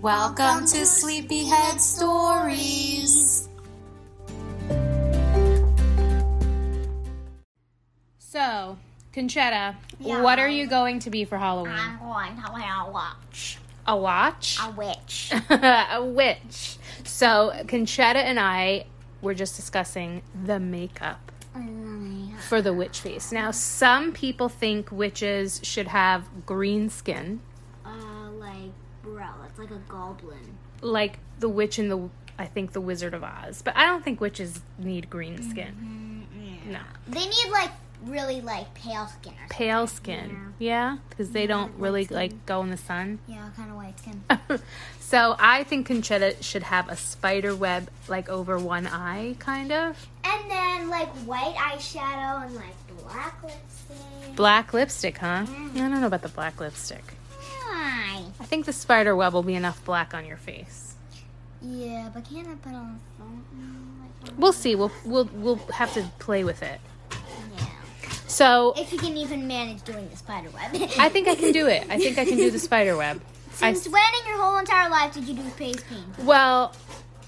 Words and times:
Welcome 0.00 0.64
to 0.66 0.86
Sleepyhead 0.86 1.80
Stories. 1.80 3.48
So, 8.18 8.78
Conchetta, 9.12 9.76
Yeah. 9.98 10.22
what 10.22 10.38
are 10.38 10.48
you 10.48 10.66
going 10.66 11.00
to 11.00 11.10
be 11.10 11.24
for 11.24 11.36
Halloween? 11.36 11.74
I'm 11.74 11.98
going 11.98 12.36
to 12.42 12.52
wear 12.52 12.80
a 12.86 12.90
watch. 12.90 13.58
A 13.86 13.96
watch? 13.96 14.58
A 14.62 14.70
witch. 14.70 15.32
a 15.50 16.02
witch. 16.04 16.76
So, 17.04 17.52
Conchetta 17.64 18.16
and 18.16 18.38
I 18.38 18.86
were 19.20 19.34
just 19.34 19.56
discussing 19.56 20.22
the 20.46 20.58
makeup 20.60 21.32
for 22.48 22.62
the 22.62 22.72
witch 22.72 23.00
face. 23.00 23.32
Now, 23.32 23.50
some 23.50 24.12
people 24.12 24.48
think 24.48 24.90
witches 24.90 25.60
should 25.62 25.88
have 25.88 26.26
green 26.46 26.88
skin, 26.88 27.40
Uh, 27.84 28.30
like, 28.38 28.70
bro, 29.02 29.26
it's 29.46 29.49
like 29.60 29.70
a 29.70 29.80
goblin. 29.88 30.56
like 30.82 31.18
the 31.38 31.48
witch 31.48 31.78
in 31.78 31.88
the, 31.88 32.08
I 32.38 32.46
think, 32.46 32.72
the 32.72 32.80
Wizard 32.80 33.14
of 33.14 33.22
Oz. 33.24 33.62
But 33.62 33.76
I 33.76 33.84
don't 33.86 34.02
think 34.04 34.20
witches 34.20 34.60
need 34.78 35.08
green 35.10 35.42
skin. 35.50 36.26
Mm-hmm. 36.34 36.72
No. 36.72 36.80
They 37.08 37.24
need 37.26 37.50
like 37.52 37.70
really 38.04 38.40
like 38.40 38.72
pale 38.74 39.06
skin. 39.06 39.32
Or 39.34 39.46
Pale 39.50 39.86
skin. 39.88 40.54
Yeah? 40.58 40.98
Because 41.10 41.30
they 41.30 41.46
don't 41.46 41.72
really 41.78 42.06
like 42.06 42.46
go 42.46 42.62
in 42.62 42.70
the 42.70 42.76
sun. 42.76 43.18
Yeah, 43.26 43.48
kind 43.56 43.70
of 43.70 43.76
white 43.76 43.98
skin. 43.98 44.22
so 45.00 45.36
I 45.38 45.64
think 45.64 45.88
Conchetta 45.88 46.42
should 46.42 46.62
have 46.64 46.88
a 46.88 46.96
spider 46.96 47.54
web 47.54 47.90
like 48.08 48.28
over 48.30 48.58
one 48.58 48.86
eye, 48.86 49.36
kind 49.38 49.70
of. 49.72 50.06
and 50.24 50.50
then 50.50 50.88
like 50.88 51.08
white 51.26 51.54
eyeshadow 51.56 52.46
and 52.46 52.54
like 52.54 52.74
black 53.06 53.42
lipstick. 53.42 54.36
Black 54.36 54.72
lipstick, 54.72 55.18
huh? 55.18 55.44
I 55.46 55.70
don't 55.74 55.90
know 56.00 56.06
about 56.06 56.22
the 56.22 56.28
black 56.28 56.60
lipstick. 56.60 57.04
Why? 57.70 58.24
I 58.40 58.44
think 58.44 58.66
the 58.66 58.72
spider 58.72 59.14
web 59.14 59.32
will 59.32 59.42
be 59.42 59.54
enough 59.54 59.84
black 59.84 60.12
on 60.14 60.26
your 60.26 60.36
face. 60.36 60.94
Yeah, 61.62 62.10
but 62.12 62.24
can't 62.28 62.48
I 62.48 62.54
put 62.54 62.72
on 62.72 63.00
something? 63.18 63.86
Like, 64.24 64.32
We'll 64.38 64.52
see. 64.52 64.74
We'll 64.74 64.92
we'll 65.04 65.28
we'll 65.34 65.56
have 65.74 65.92
to 65.94 66.02
play 66.18 66.42
with 66.44 66.62
it. 66.62 66.80
yeah. 67.12 67.66
So 68.26 68.74
If 68.76 68.92
you 68.92 68.98
can 68.98 69.16
even 69.16 69.46
manage 69.46 69.82
doing 69.82 70.08
the 70.08 70.16
spider 70.16 70.48
web. 70.50 70.70
I 70.98 71.08
think 71.08 71.28
I 71.28 71.34
can 71.34 71.52
do 71.52 71.66
it. 71.66 71.86
I 71.90 71.98
think 71.98 72.18
I 72.18 72.24
can 72.24 72.36
do 72.36 72.50
the 72.50 72.58
spider 72.68 72.96
web. 72.96 73.20
I, 73.60 73.72
Since 73.72 73.88
when 73.92 74.02
in 74.22 74.28
your 74.28 74.38
whole 74.42 74.56
entire 74.58 74.88
life 74.88 75.12
did 75.14 75.24
you 75.28 75.34
do 75.34 75.42
face 75.50 75.82
paint? 75.88 76.18
well, 76.24 76.74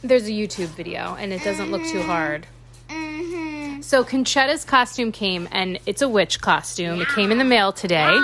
there's 0.03 0.27
a 0.27 0.31
YouTube 0.33 0.69
video 0.69 1.15
and 1.19 1.33
it 1.33 1.43
doesn't 1.45 1.71
look 1.71 1.83
too 1.85 2.03
hard. 2.03 2.47
Mm-hmm. 2.89 3.83
So 3.83 4.03
Conchetta's 4.05 4.65
costume 4.65 5.13
came 5.13 5.47
and 5.53 5.79
it's 5.87 6.01
a 6.03 6.09
witch 6.09 6.41
costume. 6.41 7.01
It 7.01 7.09
came 7.09 7.31
in 7.33 7.39
the 7.39 7.45
mail 7.45 7.73
today. 7.73 8.19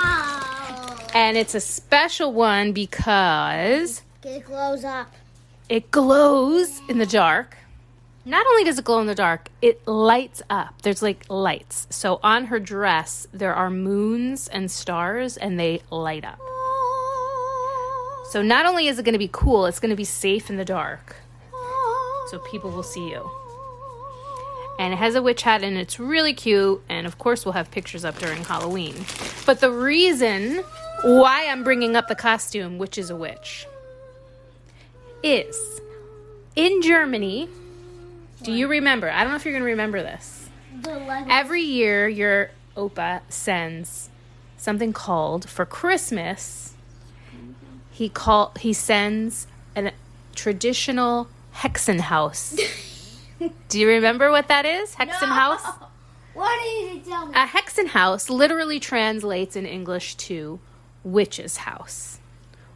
And 1.14 1.37
it's 1.37 1.55
a 1.55 1.61
special 1.61 2.33
one 2.33 2.73
because 2.73 4.03
It 4.25 4.45
glows 4.45 4.84
up. 4.84 5.12
it 5.69 5.91
glows 5.91 6.81
in 6.89 6.98
the 6.98 7.06
dark. 7.06 7.56
Not 8.25 8.47
only 8.47 8.64
does 8.64 8.78
it 8.78 8.84
glow 8.84 9.01
in 9.01 9.06
the 9.06 9.14
dark, 9.14 9.48
it 9.62 9.86
lights 9.89 10.42
up. 10.51 10.83
There's 10.83 11.01
like 11.02 11.24
lights. 11.30 11.86
So 11.91 12.20
on 12.23 12.47
her 12.47 12.61
dress, 12.61 13.27
there 13.33 13.55
are 13.55 13.70
moons 13.70 14.48
and 14.48 14.70
stars, 14.70 15.39
and 15.39 15.58
they 15.58 15.80
light 15.91 16.24
up. 16.27 16.39
So 18.30 18.42
not 18.42 18.67
only 18.67 18.86
is 18.89 18.98
it 18.98 19.05
going 19.05 19.14
to 19.14 19.18
be 19.18 19.30
cool, 19.33 19.64
it's 19.64 19.80
going 19.80 19.91
to 19.91 19.97
be 19.97 20.05
safe 20.05 20.51
in 20.51 20.58
the 20.58 20.64
dark. 20.64 21.17
So 22.30 22.39
people 22.51 22.70
will 22.70 22.83
see 22.83 23.08
you. 23.08 23.30
And 24.79 24.92
it 24.92 24.97
has 24.98 25.14
a 25.14 25.23
witch 25.23 25.41
hat, 25.42 25.63
and 25.64 25.79
it's 25.79 25.98
really 25.98 26.35
cute. 26.35 26.83
And 26.91 27.07
of 27.07 27.17
course, 27.18 27.47
we'll 27.47 27.55
have 27.55 27.70
pictures 27.70 28.05
up 28.05 28.18
during 28.18 28.45
Halloween. 28.45 28.95
But 29.47 29.61
the 29.61 29.70
reason 29.73 30.63
why 31.03 31.47
I'm 31.48 31.64
bringing 31.64 31.97
up 31.97 32.09
the 32.09 32.14
costume, 32.14 32.79
which 32.79 32.98
is 32.98 33.11
a 33.11 33.17
witch, 33.17 33.67
is 35.23 35.81
in 36.57 36.83
Germany. 36.83 37.48
Do 38.42 38.53
you 38.53 38.69
remember? 38.69 39.11
I 39.11 39.23
don't 39.23 39.31
know 39.33 39.36
if 39.36 39.45
you're 39.45 39.53
going 39.53 39.64
to 39.64 39.70
remember 39.70 40.03
this. 40.03 40.48
Every 41.29 41.63
year, 41.63 42.09
your 42.09 42.51
Opa 42.77 43.23
sends 43.29 44.11
something 44.57 44.92
called 44.92 45.48
for 45.48 45.67
Christmas. 45.67 46.75
He 47.91 48.09
call 48.09 48.53
he 48.61 48.73
sends 48.73 49.48
a 49.75 49.92
traditional 50.35 51.29
Hexenhaus. 51.55 52.59
Do 53.69 53.80
you 53.80 53.89
remember 53.89 54.30
what 54.30 54.48
that 54.48 54.65
is? 54.65 54.95
Hexenhaus. 54.95 55.61
What 56.35 56.61
did 56.63 56.95
you 56.95 57.01
tell 57.11 57.27
me? 57.27 57.35
A 57.35 57.47
Hexenhaus 57.47 58.30
literally 58.30 58.79
translates 58.79 59.57
in 59.57 59.67
English 59.67 60.15
to 60.17 60.61
witch's 61.13 61.57
house 61.57 62.19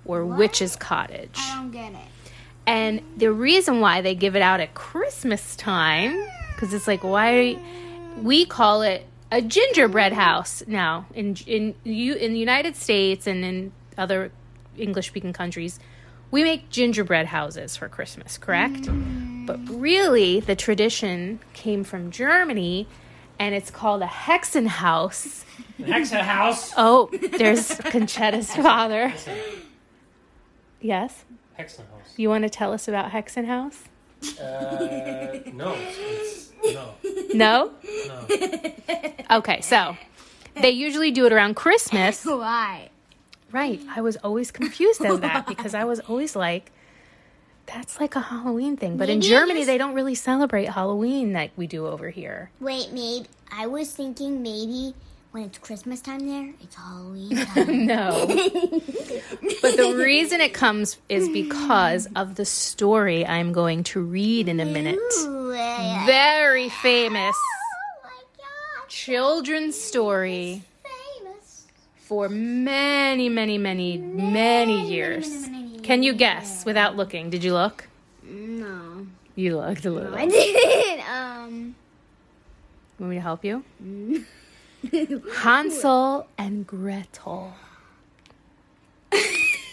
or 0.04 0.25
witch's 0.25 0.76
cottage. 0.76 1.37
I 1.38 1.56
don't 1.56 1.70
get 1.70 1.93
it. 1.93 1.98
And 2.66 3.03
the 3.16 3.32
reason 3.32 3.81
why 3.81 4.00
they 4.03 4.15
give 4.15 4.37
it 4.37 4.43
out 4.43 4.60
at 4.60 4.75
Christmas 4.75 5.56
time, 5.56 6.26
because 6.54 6.72
it's 6.72 6.87
like, 6.87 7.03
why 7.03 7.59
we 8.21 8.44
call 8.44 8.82
it 8.82 9.06
a 9.31 9.41
gingerbread 9.41 10.12
house 10.12 10.62
now 10.66 11.06
in 11.15 11.37
in 11.47 11.75
you 11.84 12.15
in 12.15 12.32
the 12.34 12.38
United 12.38 12.76
States 12.76 13.26
and 13.26 13.44
in 13.44 13.72
other 13.97 14.31
English 14.76 15.09
speaking 15.09 15.32
countries, 15.32 15.81
we 16.31 16.44
make 16.44 16.71
gingerbread 16.71 17.26
houses 17.26 17.76
for 17.76 17.88
Christmas, 17.88 18.38
correct? 18.38 18.82
Mm. 18.82 19.47
But 19.47 19.59
really, 19.69 20.41
the 20.41 20.54
tradition 20.54 21.41
came 21.53 21.82
from 21.82 22.10
Germany, 22.10 22.87
and 23.38 23.54
it's 23.54 23.70
called 23.70 24.03
a 24.03 24.06
Hexenhaus. 24.06 25.44
Hexa 25.81 26.20
house. 26.20 26.72
Oh, 26.76 27.10
there's 27.38 27.75
Conchetta's 27.78 28.54
father. 28.54 29.12
Yes, 30.81 31.25
Hexa 31.59 31.78
house. 31.78 32.15
you 32.16 32.28
want 32.28 32.42
to 32.44 32.50
tell 32.50 32.72
us 32.72 32.88
about 32.88 33.10
Hexenhaus? 33.10 33.84
Uh, 34.41 35.38
no, 35.53 35.75
it's, 35.76 36.53
no, 36.65 36.94
No. 37.34 37.71
no. 38.06 38.26
Okay, 39.38 39.60
so 39.62 39.97
they 40.60 40.71
usually 40.71 41.10
do 41.10 41.26
it 41.26 41.32
around 41.32 41.54
Christmas. 41.56 42.25
Why? 42.25 42.91
Right. 43.50 43.81
I 43.94 44.00
was 44.00 44.16
always 44.19 44.50
confused 44.50 45.04
as 45.04 45.21
that 45.21 45.47
because 45.48 45.75
I 45.75 45.84
was 45.84 46.00
always 46.00 46.37
like, 46.37 46.71
that's 47.66 48.00
like 48.00 48.16
a 48.16 48.20
Halloween 48.20 48.76
thing. 48.76 48.96
But 48.96 49.08
in 49.08 49.18
Maybe 49.18 49.26
it 49.26 49.30
Germany, 49.30 49.60
is- 49.60 49.66
they 49.66 49.78
don't 49.78 49.94
really 49.94 50.14
celebrate 50.14 50.68
Halloween 50.70 51.32
like 51.32 51.52
we 51.56 51.66
do 51.66 51.86
over 51.86 52.10
here. 52.10 52.50
Wait, 52.60 52.92
maybe 52.92 53.26
I 53.50 53.66
was 53.66 53.90
thinking 53.92 54.42
maybe 54.42 54.94
when 55.30 55.44
it's 55.44 55.56
Christmas 55.58 56.00
time 56.02 56.26
there, 56.28 56.52
it's 56.60 56.74
Halloween 56.76 57.36
time. 57.46 57.86
No. 57.86 58.26
but 59.62 59.76
the 59.76 59.94
reason 59.96 60.40
it 60.42 60.52
comes 60.52 60.98
is 61.08 61.28
because 61.30 62.06
of 62.16 62.34
the 62.34 62.44
story 62.44 63.26
I'm 63.26 63.52
going 63.52 63.84
to 63.84 64.02
read 64.02 64.48
in 64.48 64.60
a 64.60 64.66
minute. 64.66 64.98
Ooh, 65.20 65.52
uh, 65.52 66.02
Very 66.06 66.68
famous 66.68 67.34
oh 67.36 68.00
my 68.04 68.10
god, 68.36 68.88
children's 68.88 69.78
story 69.80 70.62
famous. 70.82 71.64
for 71.96 72.28
many, 72.28 73.28
many, 73.30 73.56
many, 73.56 73.96
many 73.98 74.86
years. 74.90 75.48
Can 75.82 76.02
you 76.02 76.12
guess 76.14 76.64
without 76.64 76.96
looking? 76.96 77.30
Did 77.30 77.42
you 77.44 77.52
look? 77.52 77.88
No, 78.22 79.06
You 79.34 79.56
looked 79.58 79.84
a 79.84 79.90
little. 79.90 80.14
I 80.14 80.26
didn't. 80.26 81.10
Um, 81.10 81.74
Want 82.98 83.10
me 83.10 83.16
to 83.16 83.22
help 83.22 83.44
you? 83.44 83.64
Hansel 85.38 86.26
and 86.38 86.66
Gretel. 86.66 87.54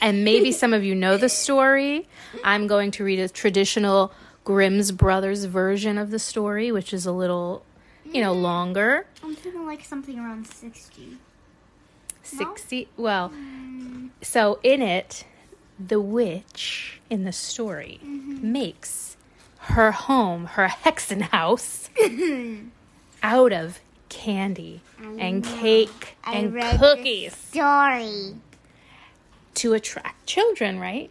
and 0.02 0.24
maybe 0.24 0.52
some 0.52 0.74
of 0.74 0.84
you 0.84 0.96
know 0.96 1.18
the 1.18 1.30
story. 1.30 2.08
I'm 2.44 2.68
going 2.68 2.92
to 2.92 3.04
read 3.04 3.20
a 3.20 3.30
traditional 3.30 4.12
Grimm's 4.44 4.92
Brothers 4.92 5.46
version 5.46 5.98
of 5.98 6.10
the 6.12 6.20
story, 6.20 6.72
which 6.72 6.94
is 6.94 7.06
a 7.06 7.12
little, 7.12 7.64
you 8.06 8.22
know, 8.22 8.34
longer. 8.34 9.06
I'm 9.24 9.36
thinking 9.36 9.66
like 9.66 9.84
something 9.86 10.18
around 10.20 10.48
sixty. 10.48 11.18
60. 12.24 12.88
Well, 12.96 13.32
so 14.22 14.60
in 14.62 14.84
it, 14.84 15.26
the 15.80 16.02
witch 16.02 17.00
in 17.10 17.24
the 17.24 17.32
story 17.32 18.00
mm-hmm. 18.04 18.52
makes 18.52 19.16
her 19.60 19.92
home, 19.92 20.46
her 20.46 20.68
hexen 20.68 21.22
house, 21.22 21.90
out 23.24 23.52
of 23.52 23.80
candy 24.10 24.82
and 25.20 25.44
cake 25.44 26.18
I 26.24 26.36
and 26.36 26.80
cookies 26.80 27.36
Story. 27.36 28.36
to 29.56 29.74
attract 29.74 30.26
children, 30.26 30.80
right? 30.80 31.10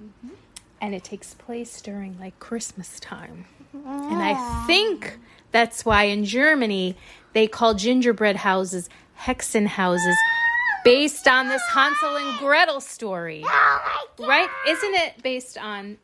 Mm-hmm. 0.00 0.34
and 0.80 0.94
it 0.94 1.02
takes 1.02 1.34
place 1.34 1.80
during 1.80 2.18
like 2.20 2.38
Christmas 2.38 3.00
time. 3.00 3.46
And 3.72 4.22
I 4.22 4.64
think 4.66 5.18
that's 5.52 5.84
why 5.84 6.04
in 6.04 6.24
Germany 6.24 6.96
they 7.32 7.46
call 7.46 7.74
gingerbread 7.74 8.36
houses 8.36 8.88
Hexenhauses 9.20 10.14
based 10.86 11.26
on 11.26 11.48
this 11.48 11.62
Hansel 11.74 12.16
and 12.16 12.38
Gretel 12.38 12.80
story. 12.80 13.42
Oh 13.44 13.48
my 13.48 14.04
god. 14.16 14.28
Right? 14.28 14.48
Isn't 14.68 14.94
it 14.94 15.22
based 15.22 15.58
on 15.58 15.98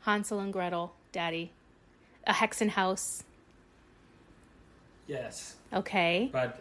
Hansel 0.00 0.38
and 0.40 0.52
Gretel, 0.52 0.92
Daddy? 1.12 1.50
A 2.26 2.32
Hexen 2.32 2.68
house. 2.68 3.24
Yes, 5.06 5.56
Okay. 5.72 6.28
but 6.30 6.60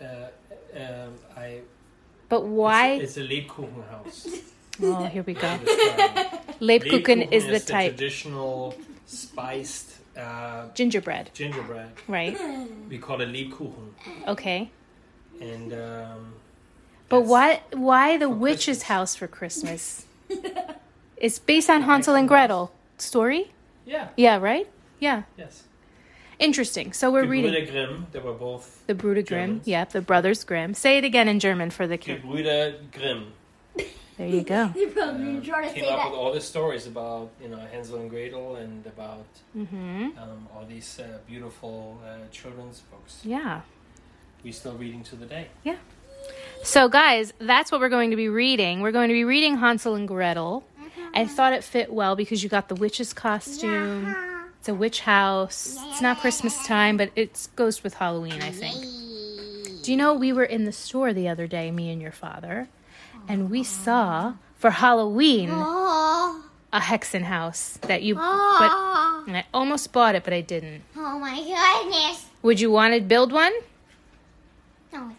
uh, 0.00 0.28
um, 0.76 1.14
I. 1.36 1.60
But 2.28 2.44
why? 2.44 2.92
It's, 2.92 3.16
a 3.16 3.22
Lebkuchen 3.22 3.88
house. 3.90 4.28
oh, 4.80 5.04
here 5.06 5.24
we 5.24 5.34
go. 5.34 5.40
Lebkuchen 6.60 7.02
Lebkuchen 7.02 7.32
is 7.32 7.46
the 7.46 7.52
the 7.54 7.60
type. 7.60 7.96
traditional 7.96 8.76
spiced 9.06 9.96
uh, 10.16 10.68
Gingerbread, 10.74 11.30
gingerbread. 11.34 11.90
right? 12.06 12.36
We 12.88 12.98
call 12.98 13.20
it 13.20 13.30
Lebkuchen, 13.32 13.88
Okay. 14.28 14.70
and 15.40 15.72
um, 15.72 16.34
But 17.08 17.20
Yes. 17.20 17.28
why 17.28 17.60
why 17.72 18.16
the 18.18 18.26
For 18.26 18.34
witch's 18.34 18.64
Christmas. 18.64 18.82
house 18.82 19.14
for 19.16 19.26
Christmas? 19.28 20.06
it's 21.16 21.38
based 21.38 21.70
on 21.70 21.82
Hansel 21.82 22.14
and 22.14 22.28
Gretel 22.28 22.70
story? 22.98 23.52
yeah, 23.86 24.08
Yeah, 24.16 24.36
right? 24.38 24.66
Yeah. 25.00 25.22
yes. 25.36 25.62
Interesting. 26.38 26.92
So 26.92 27.10
we're 27.10 27.24
reading 27.26 27.52
Gebrüder 27.52 27.70
Grimm, 27.72 28.06
they 28.12 28.20
were 28.20 28.32
both 28.34 28.86
the 28.86 28.94
Bruder 28.94 29.22
Grimm. 29.22 29.48
Germans. 29.48 29.66
Yeah, 29.66 29.84
the 29.86 30.00
brothers 30.00 30.44
Grimm. 30.44 30.74
Say 30.74 30.98
it 30.98 31.04
again 31.04 31.26
in 31.28 31.40
German 31.40 31.70
for 31.70 31.86
the 31.88 31.98
kid. 31.98 32.22
Gebrüder 32.22 32.76
Grimm. 32.92 33.32
There 34.18 34.26
you 34.28 34.42
go. 34.42 34.70
You 34.76 34.88
probably 34.88 35.40
trying 35.40 35.68
to 35.68 35.74
Came 35.74 35.84
say 35.84 35.90
up 35.90 35.98
that. 35.98 36.10
with 36.10 36.18
all 36.18 36.32
the 36.32 36.40
stories 36.40 36.86
about 36.86 37.30
you 37.42 37.48
know 37.48 37.58
Hansel 37.72 37.98
and 38.00 38.10
Gretel 38.10 38.56
and 38.56 38.84
about 38.86 39.26
Mhm. 39.56 40.16
um, 40.22 40.46
all 40.54 40.64
these 40.68 40.98
uh, 41.00 41.18
beautiful 41.26 41.98
uh, 42.04 42.26
children's 42.30 42.80
books. 42.90 43.20
Yeah. 43.24 43.60
We're 44.44 44.52
still 44.52 44.76
reading 44.76 45.02
to 45.10 45.16
the 45.16 45.26
day. 45.26 45.46
So 46.62 46.88
guys, 46.88 47.32
that's 47.38 47.72
what 47.72 47.80
we're 47.80 47.88
going 47.88 48.10
to 48.10 48.16
be 48.16 48.28
reading. 48.28 48.80
We're 48.80 48.92
going 48.92 49.08
to 49.08 49.14
be 49.14 49.24
reading 49.24 49.56
Hansel 49.56 49.94
and 49.94 50.06
Gretel. 50.06 50.64
I 51.14 51.24
mm-hmm. 51.24 51.34
thought 51.34 51.52
it 51.52 51.64
fit 51.64 51.92
well 51.92 52.16
because 52.16 52.42
you 52.42 52.48
got 52.48 52.68
the 52.68 52.74
witch's 52.74 53.12
costume. 53.12 54.14
It's 54.58 54.68
a 54.68 54.74
witch 54.74 55.00
house. 55.00 55.78
It's 55.88 56.02
not 56.02 56.18
Christmas 56.18 56.66
time, 56.66 56.96
but 56.96 57.10
it 57.16 57.48
goes 57.56 57.82
with 57.82 57.94
Halloween, 57.94 58.42
I 58.42 58.50
think. 58.50 58.84
Do 59.82 59.92
you 59.92 59.96
know 59.96 60.12
we 60.14 60.32
were 60.32 60.44
in 60.44 60.64
the 60.64 60.72
store 60.72 61.14
the 61.14 61.28
other 61.28 61.46
day, 61.46 61.70
me 61.70 61.90
and 61.90 62.02
your 62.02 62.12
father, 62.12 62.68
and 63.26 63.50
we 63.50 63.62
saw 63.62 64.34
for 64.58 64.70
Halloween 64.70 65.48
Oh, 65.52 66.44
a 66.72 66.80
Hexen 66.80 67.22
house 67.22 67.78
that 67.82 68.02
you 68.02 68.16
but 68.16 68.22
oh, 68.24 69.24
and 69.26 69.36
I 69.36 69.46
almost 69.54 69.92
bought 69.92 70.14
it, 70.14 70.24
but 70.24 70.34
I 70.34 70.40
didn't. 70.42 70.82
oh 70.96 71.18
my 71.18 71.36
goodness. 71.36 72.26
Would 72.42 72.60
you 72.60 72.70
want 72.70 72.94
to 72.94 73.00
build 73.00 73.32
one? 73.32 73.52
No, 74.92 74.98
like 74.98 75.06
Christmas 75.06 75.16
time. 75.16 75.17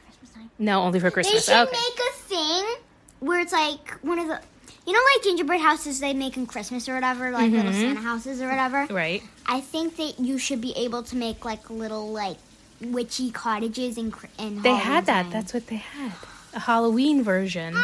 No, 0.59 0.81
only 0.83 0.99
for 0.99 1.09
Christmas. 1.09 1.45
They 1.45 1.53
should 1.53 1.67
Okay. 1.69 1.77
make 1.77 1.99
a 1.99 2.13
thing 2.23 2.65
where 3.19 3.39
it's 3.39 3.53
like 3.53 3.89
one 4.01 4.19
of 4.19 4.27
the, 4.27 4.39
you 4.85 4.93
know, 4.93 4.99
like 5.15 5.23
gingerbread 5.23 5.61
houses 5.61 5.99
they 5.99 6.13
make 6.13 6.35
in 6.37 6.45
Christmas 6.45 6.87
or 6.89 6.93
whatever, 6.95 7.31
like 7.31 7.51
little 7.51 7.71
Mm-hmm. 7.71 7.79
Santa 7.81 8.01
houses 8.01 8.41
or 8.41 8.47
whatever. 8.49 8.85
Right. 8.93 9.23
I 9.45 9.61
think 9.61 9.95
that 9.97 10.19
you 10.19 10.37
should 10.37 10.61
be 10.61 10.73
able 10.77 11.03
to 11.03 11.15
make 11.15 11.45
like 11.45 11.69
little 11.69 12.11
like 12.11 12.37
witchy 12.81 13.31
cottages 13.31 13.97
in 13.97 14.09
They 14.11 14.15
Halloween 14.37 14.75
had 14.75 15.05
that. 15.07 15.23
time. 15.23 15.31
That's 15.31 15.53
what 15.53 15.67
they 15.67 15.77
had. 15.77 16.11
A 16.53 16.59
Halloween 16.59 17.23
version. 17.23 17.75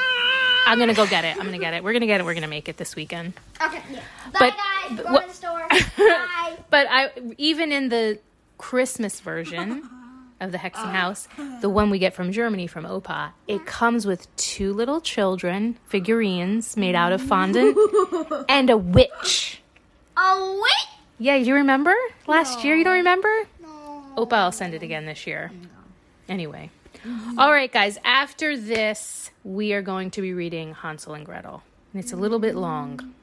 I'm 0.68 0.80
gonna 0.80 0.94
go 0.96 1.06
get 1.06 1.24
it. 1.26 1.38
I'm 1.38 1.46
gonna 1.46 1.60
get 1.60 1.74
it. 1.76 1.84
We're 1.84 1.94
gonna 1.94 2.08
get 2.08 2.20
it. 2.22 2.26
We're 2.26 2.34
gonna 2.34 2.48
make 2.48 2.68
it 2.68 2.78
this 2.78 2.96
weekend. 2.96 3.34
okay. 3.62 3.82
Yeah. 3.92 4.00
Bye 4.34 4.40
But- 4.40 4.54
guys. 4.58 5.00
Go 5.06 5.12
what- 5.14 5.22
to 5.24 5.28
the 5.28 5.34
store. 5.34 5.68
Bye. 5.98 6.58
But 6.72 6.88
I 6.90 7.12
even 7.38 7.72
in 7.72 7.90
the 7.90 8.20
Christmas 8.58 9.20
version 9.20 9.88
of 10.40 10.52
the 10.52 10.58
Hexen 10.58 10.86
ah. 10.86 10.92
House, 10.92 11.28
the 11.62 11.70
one 11.70 11.90
we 11.90 12.00
get 12.00 12.14
from 12.14 12.32
Germany 12.32 12.68
from 12.68 12.86
Opa, 12.86 13.32
it 13.48 13.62
ah. 13.62 13.66
comes 13.66 14.06
with 14.06 14.34
two 14.36 14.74
little 14.74 15.02
children 15.02 15.78
figurines 15.88 16.76
made 16.78 16.96
out 16.96 17.12
of 17.12 17.22
fondant 17.32 17.78
and 18.50 18.70
a 18.70 18.78
witch. 18.78 19.62
Oh 20.18 20.62
wait. 20.64 21.00
Yeah, 21.18 21.36
you 21.36 21.56
remember 21.56 21.94
last 22.28 22.64
year? 22.64 22.76
You 22.76 22.84
don't 22.84 22.98
remember? 22.98 23.32
No. 23.62 24.04
Opa, 24.18 24.34
I'll 24.34 24.52
send 24.52 24.74
it 24.74 24.84
again 24.84 25.06
this 25.06 25.26
year. 25.26 25.52
Anyway. 26.28 26.72
All 27.38 27.52
right, 27.52 27.72
guys. 27.72 27.98
After 28.04 28.58
this, 28.58 29.30
we 29.44 29.74
are 29.74 29.82
going 29.82 30.12
to 30.12 30.22
be 30.22 30.34
reading 30.34 30.74
Hansel 30.74 31.14
and 31.14 31.26
Gretel. 31.26 31.62
And 31.94 32.04
it's 32.04 32.14
a 32.14 32.18
little 32.18 32.40
bit 32.40 32.56
long. 32.56 33.14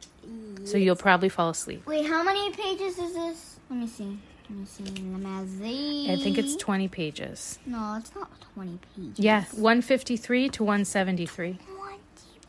So 0.65 0.79
you'll 0.79 0.97
probably 0.97 1.29
fall 1.29 1.51
asleep. 1.51 1.85
Wait, 1.87 2.07
how 2.07 2.23
many 2.23 2.51
pages 2.53 2.99
is 2.99 3.15
this? 3.15 3.59
Let 3.69 3.81
me 3.81 3.87
see. 3.87 4.19
Let 4.53 4.61
me 4.61 4.67
see. 4.67 4.85
Let 4.85 5.47
me. 5.47 6.13
I 6.13 6.17
think 6.17 6.37
it's 6.37 6.57
20 6.57 6.87
pages. 6.89 7.59
no, 7.65 7.97
it's 7.99 8.15
not 8.15 8.31
twenty 8.53 8.79
pages. 8.95 9.19
Yeah, 9.19 9.45
153 9.53 10.51
to 10.51 10.63
173. 10.63 11.55
Twenty 11.55 11.99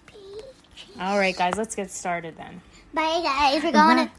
pages. 0.05 0.43
All 0.99 1.17
right, 1.17 1.33
guys, 1.33 1.53
let's 1.55 1.75
get 1.75 1.89
started 1.89 2.35
then. 2.35 2.61
Bye 2.93 3.21
guys. 3.23 3.63
We're 3.63 3.71
going 3.71 4.05
to. 4.05 4.11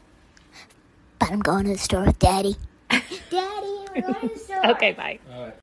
But 1.19 1.31
I'm 1.31 1.41
going 1.41 1.65
to 1.65 1.73
the 1.73 1.77
store 1.77 2.05
with 2.05 2.17
Daddy. 2.17 2.55
Daddy, 2.89 3.05
we're 3.93 4.01
going 4.01 4.15
to 4.15 4.27
the 4.29 4.39
store. 4.39 4.65
Okay, 4.71 4.93
bye. 4.93 5.19
All 5.31 5.43
right. 5.43 5.53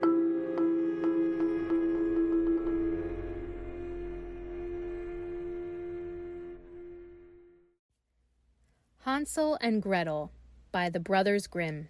Hansel 9.04 9.58
and 9.60 9.82
Gretel 9.82 10.30
by 10.70 10.88
the 10.88 11.00
Brothers 11.00 11.46
Grimm. 11.46 11.88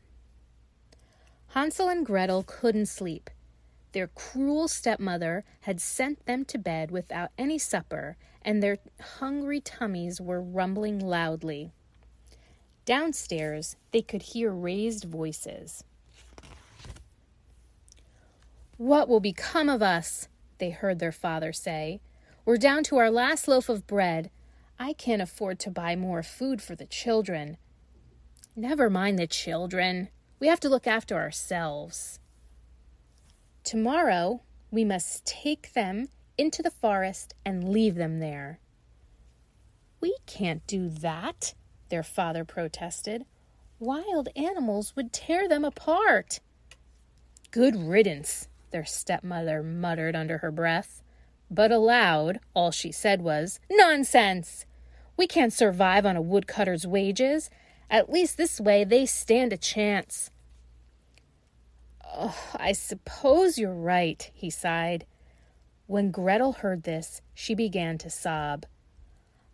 Hansel 1.53 1.91
and 1.91 2.07
Gretel 2.07 2.45
couldn't 2.47 2.87
sleep. 2.87 3.29
Their 3.93 4.07
cruel 4.07 4.69
stepmother 4.69 5.45
had 5.61 5.83
sent 5.83 6.25
them 6.25 6.47
to 6.47 6.57
bed 6.57 6.91
without 6.91 7.31
any 7.37 7.59
supper, 7.59 8.17
and 8.41 8.63
their 8.63 8.79
hungry 9.19 9.61
tummies 9.61 10.19
were 10.19 10.41
rumbling 10.41 10.99
loudly. 10.99 11.73
Downstairs, 12.87 13.77
they 13.91 14.01
could 14.01 14.23
hear 14.23 14.51
raised 14.51 15.05
voices. 15.05 15.85
What 18.79 19.07
will 19.07 19.21
become 19.21 19.69
of 19.69 19.83
us? 19.83 20.29
They 20.57 20.71
heard 20.71 21.01
their 21.01 21.13
father 21.13 21.53
say. 21.53 22.01
We're 22.47 22.57
down 22.57 22.83
to 22.85 22.97
our 22.97 23.11
last 23.11 23.47
loaf 23.47 23.69
of 23.69 23.87
bread. 23.87 24.31
I 24.79 24.95
can't 24.95 25.21
afford 25.21 25.59
to 25.61 25.71
buy 25.71 25.97
more 25.97 26.23
food 26.23 26.63
for 26.63 26.75
the 26.75 26.87
children. 26.87 27.59
Never 28.57 28.89
mind 28.89 29.19
the 29.19 29.27
children. 29.27 30.09
We 30.43 30.49
have 30.49 30.59
to 30.59 30.69
look 30.69 30.89
after 30.89 31.15
ourselves. 31.15 32.19
Tomorrow, 33.63 34.43
we 34.73 34.85
must 34.85 35.25
take 35.25 35.73
them 35.73 36.09
into 36.37 36.65
the 36.65 36.71
forest 36.73 37.33
and 37.47 37.69
leave 37.69 37.95
them 37.95 38.19
there. 38.19 38.59
We 40.01 40.17
can't 40.27 40.67
do 40.67 40.89
that, 40.89 41.55
their 41.91 42.03
father 42.03 42.45
protested. 42.45 43.25
Wild 43.79 44.31
animals 44.35 44.97
would 44.97 45.13
tear 45.13 45.49
them 45.49 45.65
apart. 45.65 46.41
Good 47.53 47.77
riddance, 47.77 48.49
their 48.73 48.85
stepmother 48.85 49.63
muttered 49.63 50.17
under 50.17 50.39
her 50.39 50.51
breath. 50.51 51.05
But 51.53 51.71
aloud, 51.71 52.41
all 52.53 52.73
she 52.73 52.91
said 52.91 53.23
was, 53.23 53.61
Nonsense! 53.71 54.67
We 55.17 55.29
can't 55.29 55.53
survive 55.53 56.05
on 56.05 56.17
a 56.17 56.21
woodcutter's 56.21 56.85
wages. 56.85 57.49
At 57.89 58.11
least 58.11 58.39
this 58.39 58.59
way 58.59 58.83
they 58.83 59.07
stand 59.07 59.53
a 59.53 59.57
chance. 59.57 60.32
Oh, 62.15 62.37
I 62.57 62.73
suppose 62.73 63.57
you're 63.57 63.75
right, 63.75 64.31
he 64.35 64.51
sighed. 64.51 65.07
When 65.87 66.11
Gretel 66.11 66.53
heard 66.53 66.83
this, 66.83 67.23
she 67.33 67.55
began 67.55 67.97
to 67.99 68.11
sob. 68.11 68.67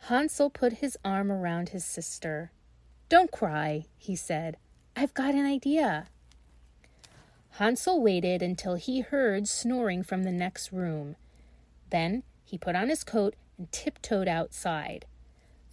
Hansel 0.09 0.50
put 0.50 0.75
his 0.75 0.99
arm 1.05 1.31
around 1.31 1.69
his 1.69 1.85
sister. 1.85 2.50
Don't 3.09 3.31
cry, 3.31 3.87
he 3.97 4.17
said. 4.17 4.57
I've 4.97 5.15
got 5.15 5.35
an 5.35 5.47
idea. 5.47 6.09
Hansel 7.53 8.03
waited 8.03 8.43
until 8.43 8.75
he 8.75 9.00
heard 9.00 9.49
snoring 9.49 10.03
from 10.03 10.25
the 10.25 10.33
next 10.33 10.73
room. 10.73 11.17
Then 11.91 12.25
he 12.45 12.59
put 12.59 12.75
on 12.75 12.88
his 12.88 13.05
coat 13.05 13.35
and 13.57 13.71
tiptoed 13.71 14.29
outside. 14.29 15.07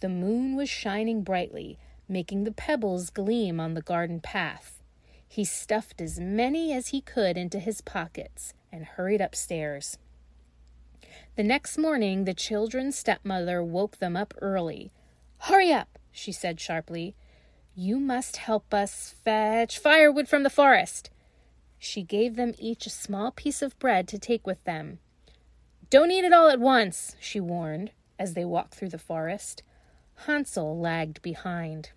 The 0.00 0.08
moon 0.08 0.56
was 0.56 0.68
shining 0.68 1.22
brightly, 1.22 1.78
making 2.08 2.44
the 2.44 2.52
pebbles 2.52 3.10
gleam 3.10 3.58
on 3.58 3.74
the 3.74 3.82
garden 3.82 4.20
path. 4.20 4.75
He 5.36 5.44
stuffed 5.44 6.00
as 6.00 6.18
many 6.18 6.72
as 6.72 6.88
he 6.88 7.02
could 7.02 7.36
into 7.36 7.58
his 7.58 7.82
pockets 7.82 8.54
and 8.72 8.86
hurried 8.86 9.20
upstairs. 9.20 9.98
The 11.36 11.42
next 11.42 11.76
morning, 11.76 12.24
the 12.24 12.32
children's 12.32 12.96
stepmother 12.96 13.62
woke 13.62 13.98
them 13.98 14.16
up 14.16 14.32
early. 14.40 14.92
Hurry 15.40 15.70
up, 15.74 15.98
she 16.10 16.32
said 16.32 16.58
sharply. 16.58 17.14
You 17.74 18.00
must 18.00 18.38
help 18.38 18.72
us 18.72 19.14
fetch 19.24 19.78
firewood 19.78 20.26
from 20.26 20.42
the 20.42 20.48
forest. 20.48 21.10
She 21.78 22.02
gave 22.02 22.36
them 22.36 22.54
each 22.58 22.86
a 22.86 22.88
small 22.88 23.30
piece 23.30 23.60
of 23.60 23.78
bread 23.78 24.08
to 24.08 24.18
take 24.18 24.46
with 24.46 24.64
them. 24.64 25.00
Don't 25.90 26.12
eat 26.12 26.24
it 26.24 26.32
all 26.32 26.48
at 26.48 26.60
once, 26.60 27.14
she 27.20 27.40
warned, 27.40 27.90
as 28.18 28.32
they 28.32 28.46
walked 28.46 28.74
through 28.74 28.88
the 28.88 28.96
forest. 28.96 29.62
Hansel 30.24 30.80
lagged 30.80 31.20
behind. 31.20 31.90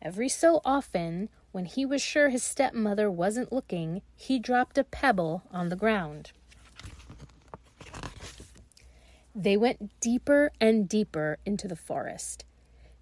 Every 0.00 0.30
so 0.30 0.62
often, 0.64 1.28
when 1.52 1.64
he 1.64 1.84
was 1.84 2.00
sure 2.00 2.28
his 2.28 2.42
stepmother 2.42 3.10
wasn't 3.10 3.52
looking, 3.52 4.02
he 4.16 4.38
dropped 4.38 4.78
a 4.78 4.84
pebble 4.84 5.42
on 5.52 5.68
the 5.68 5.76
ground. 5.76 6.32
They 9.34 9.56
went 9.56 10.00
deeper 10.00 10.50
and 10.60 10.88
deeper 10.88 11.38
into 11.46 11.68
the 11.68 11.76
forest. 11.76 12.44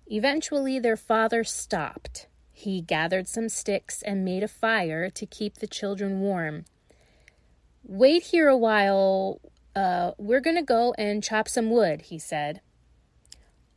Eventually, 0.06 0.78
their 0.78 0.96
father 0.96 1.44
stopped. 1.44 2.26
He 2.52 2.80
gathered 2.80 3.28
some 3.28 3.48
sticks 3.48 4.02
and 4.02 4.24
made 4.24 4.42
a 4.42 4.48
fire 4.48 5.10
to 5.10 5.26
keep 5.26 5.58
the 5.58 5.66
children 5.66 6.20
warm. 6.20 6.64
Wait 7.84 8.24
here 8.24 8.48
a 8.48 8.56
while. 8.56 9.40
Uh, 9.76 10.12
we're 10.18 10.40
going 10.40 10.56
to 10.56 10.62
go 10.62 10.94
and 10.98 11.22
chop 11.22 11.48
some 11.48 11.70
wood, 11.70 12.02
he 12.02 12.18
said. 12.18 12.60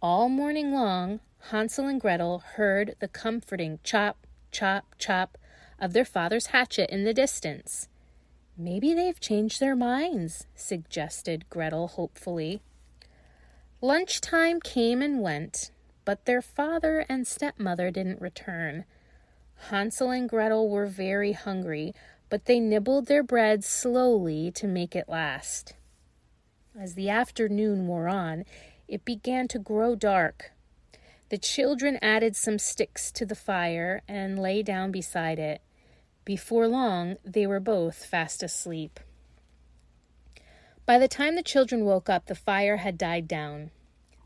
All 0.02 0.30
morning 0.30 0.74
long, 0.74 1.20
Hansel 1.52 1.86
and 1.86 2.02
Gretel 2.02 2.40
heard 2.56 2.96
the 3.00 3.08
comforting 3.08 3.80
chop, 3.84 4.26
chop, 4.52 4.96
chop 4.98 5.38
of 5.80 5.94
their 5.94 6.06
father's 6.06 6.48
hatchet 6.48 6.90
in 6.90 7.04
the 7.04 7.14
distance. 7.14 7.88
Maybe 8.58 8.94
they've 8.94 9.20
changed 9.20 9.60
their 9.60 9.76
minds, 9.76 10.46
suggested 10.56 11.50
Gretel 11.50 11.88
hopefully. 11.88 12.62
Lunchtime 13.82 14.60
came 14.60 15.02
and 15.02 15.22
went, 15.22 15.72
but 16.06 16.26
their 16.26 16.42
father 16.42 17.06
and 17.10 17.26
stepmother 17.26 17.90
didn't 17.90 18.22
return. 18.22 18.86
Hansel 19.70 20.12
and 20.12 20.30
Gretel 20.30 20.70
were 20.70 20.86
very 20.86 21.32
hungry, 21.32 21.94
but 22.30 22.46
they 22.46 22.60
nibbled 22.60 23.08
their 23.08 23.24
bread 23.24 23.64
slowly 23.64 24.52
to 24.52 24.68
make 24.68 24.96
it 24.96 25.10
last. 25.10 25.74
As 26.80 26.96
the 26.96 27.10
afternoon 27.10 27.88
wore 27.88 28.08
on, 28.08 28.46
it 28.88 29.04
began 29.04 29.48
to 29.50 29.60
grow 29.60 29.96
dark. 29.96 30.52
The 31.32 31.38
children 31.38 31.98
added 32.02 32.36
some 32.36 32.60
sticks 32.60 33.10
to 33.14 33.26
the 33.26 33.36
fire 33.36 34.02
and 34.06 34.38
lay 34.38 34.62
down 34.62 34.92
beside 34.92 35.40
it. 35.40 35.62
Before 36.26 36.68
long, 36.68 37.16
they 37.24 37.48
were 37.48 37.62
both 37.62 38.04
fast 38.04 38.44
asleep. 38.44 39.00
By 40.86 40.98
the 40.98 41.08
time 41.08 41.36
the 41.36 41.42
children 41.42 41.86
woke 41.86 42.10
up, 42.10 42.26
the 42.26 42.36
fire 42.36 42.78
had 42.78 42.98
died 42.98 43.30
down. 43.30 43.72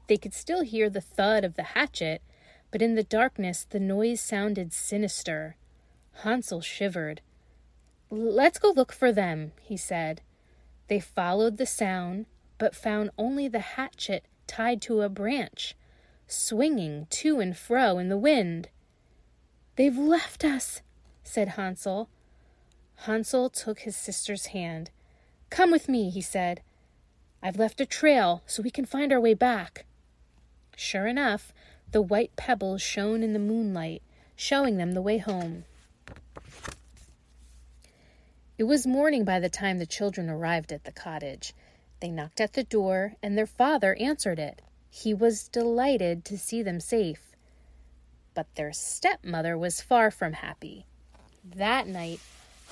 They 0.08 0.18
could 0.18 0.34
still 0.34 0.64
hear 0.64 0.90
the 0.90 1.00
thud 1.00 1.44
of 1.44 1.54
the 1.54 1.76
hatchet, 1.78 2.24
but 2.72 2.82
in 2.82 2.96
the 2.96 3.04
darkness 3.04 3.68
the 3.70 3.80
noise 3.80 4.20
sounded 4.20 4.74
sinister. 4.74 5.58
Hansel 6.24 6.62
shivered. 6.62 7.22
Let's 8.10 8.58
go 8.58 8.72
look 8.72 8.92
for 8.92 9.12
them, 9.12 9.52
he 9.62 9.78
said. 9.78 10.24
They 10.88 11.00
followed 11.00 11.58
the 11.58 11.68
sound, 11.68 12.26
but 12.58 12.74
found 12.76 13.12
only 13.16 13.48
the 13.48 13.60
hatchet 13.60 14.26
tied 14.48 14.82
to 14.82 15.02
a 15.02 15.10
branch 15.10 15.76
swinging 16.28 17.08
to 17.10 17.40
and 17.40 17.56
fro 17.56 17.98
in 17.98 18.10
the 18.10 18.18
wind. 18.18 18.70
They've 19.76 19.98
left 19.98 20.44
us, 20.44 20.82
said 21.24 21.50
Hansel. 21.50 22.10
Hansel 23.06 23.50
took 23.50 23.80
his 23.80 23.96
sister's 23.96 24.48
hand. 24.48 24.90
Come 25.50 25.72
with 25.72 25.90
me, 25.90 26.10
he 26.10 26.22
said. 26.22 26.62
I've 27.44 27.60
left 27.60 27.82
a 27.82 27.86
trail 27.86 28.42
so 28.46 28.64
we 28.64 28.72
can 28.72 28.86
find 28.86 29.12
our 29.12 29.20
way 29.20 29.34
back. 29.34 29.86
Sure 30.76 31.08
enough, 31.08 31.54
the 31.92 32.02
white 32.02 32.36
pebbles 32.36 32.82
shone 32.82 33.22
in 33.22 33.34
the 33.34 33.40
moonlight, 33.40 34.02
showing 34.36 34.78
them 34.78 34.94
the 34.94 35.02
way 35.02 35.18
home. 35.18 35.66
It 38.58 38.64
was 38.64 38.88
morning 38.88 39.26
by 39.26 39.40
the 39.40 39.50
time 39.50 39.80
the 39.80 39.86
children 39.86 40.30
arrived 40.30 40.72
at 40.72 40.86
the 40.86 40.92
cottage. 40.92 41.54
They 42.00 42.10
knocked 42.10 42.40
at 42.40 42.54
the 42.54 42.64
door, 42.64 43.16
and 43.22 43.38
their 43.38 43.46
father 43.46 43.96
answered 43.96 44.40
it. 44.40 44.62
He 44.98 45.14
was 45.14 45.50
delighted 45.50 46.24
to 46.24 46.38
see 46.38 46.64
them 46.64 46.80
safe. 46.80 47.36
But 48.34 48.48
their 48.56 48.72
stepmother 48.72 49.58
was 49.58 49.82
far 49.82 50.10
from 50.10 50.32
happy. 50.32 50.86
That 51.44 51.86
night, 51.86 52.22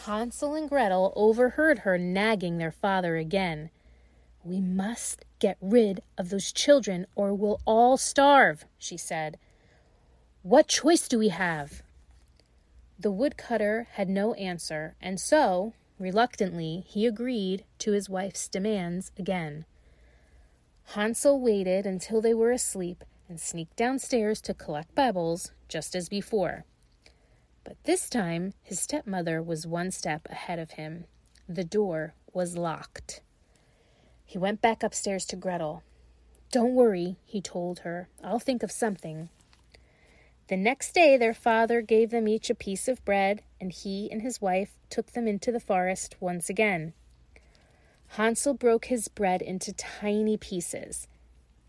Hansel 0.06 0.56
and 0.56 0.70
Gretel 0.70 1.12
overheard 1.18 1.80
her 1.80 1.98
nagging 1.98 2.60
their 2.60 2.72
father 2.72 3.18
again. 3.18 3.72
We 4.42 4.62
must 4.62 5.26
get 5.40 5.58
rid 5.60 6.02
of 6.18 6.30
those 6.30 6.54
children 6.54 7.08
or 7.14 7.34
we'll 7.34 7.60
all 7.66 7.98
starve, 7.98 8.64
she 8.78 8.96
said. 8.96 9.38
What 10.44 10.70
choice 10.70 11.10
do 11.10 11.20
we 11.20 11.28
have? 11.28 11.84
The 12.98 13.12
woodcutter 13.12 13.90
had 13.96 14.08
no 14.08 14.34
answer, 14.36 14.96
and 15.02 15.20
so, 15.20 15.74
reluctantly, 16.00 16.86
he 16.88 17.06
agreed 17.06 17.66
to 17.80 17.92
his 17.92 18.10
wife's 18.10 18.48
demands 18.48 19.12
again. 19.20 19.66
Hansel 20.86 21.40
waited 21.40 21.86
until 21.86 22.22
they 22.22 22.34
were 22.34 22.52
asleep 22.52 23.04
and 23.28 23.40
sneaked 23.40 23.76
downstairs 23.76 24.42
to 24.42 24.54
collect 24.54 24.94
pebbles, 24.96 25.52
just 25.68 25.96
as 25.96 26.10
before. 26.10 26.66
But 27.64 27.84
this 27.84 28.10
time 28.10 28.54
his 28.62 28.80
stepmother 28.80 29.42
was 29.42 29.66
one 29.66 29.92
step 29.92 30.28
ahead 30.30 30.60
of 30.60 30.72
him. 30.72 31.06
The 31.48 31.64
door 31.64 32.14
was 32.34 32.58
locked. 32.58 33.22
He 34.26 34.38
went 34.38 34.62
back 34.62 34.84
upstairs 34.84 35.26
to 35.26 35.36
Gretel. 35.36 35.84
Don't 36.52 36.76
worry, 36.76 37.18
he 37.26 37.42
told 37.42 37.80
her. 37.80 38.10
I'll 38.24 38.40
think 38.40 38.62
of 38.64 38.72
something. 38.72 39.30
The 40.50 40.58
next 40.58 40.94
day 40.94 41.18
their 41.18 41.34
father 41.34 41.82
gave 41.82 42.12
them 42.12 42.28
each 42.28 42.50
a 42.50 42.56
piece 42.56 42.88
of 42.88 43.04
bread, 43.06 43.42
and 43.60 43.72
he 43.72 44.12
and 44.12 44.22
his 44.22 44.42
wife 44.42 44.78
took 44.90 45.14
them 45.14 45.28
into 45.28 45.52
the 45.52 45.60
forest 45.60 46.16
once 46.20 46.50
again. 46.50 46.94
Hansel 48.14 48.54
broke 48.54 48.86
his 48.86 49.08
bread 49.08 49.42
into 49.42 49.74
tiny 49.74 50.38
pieces. 50.38 51.08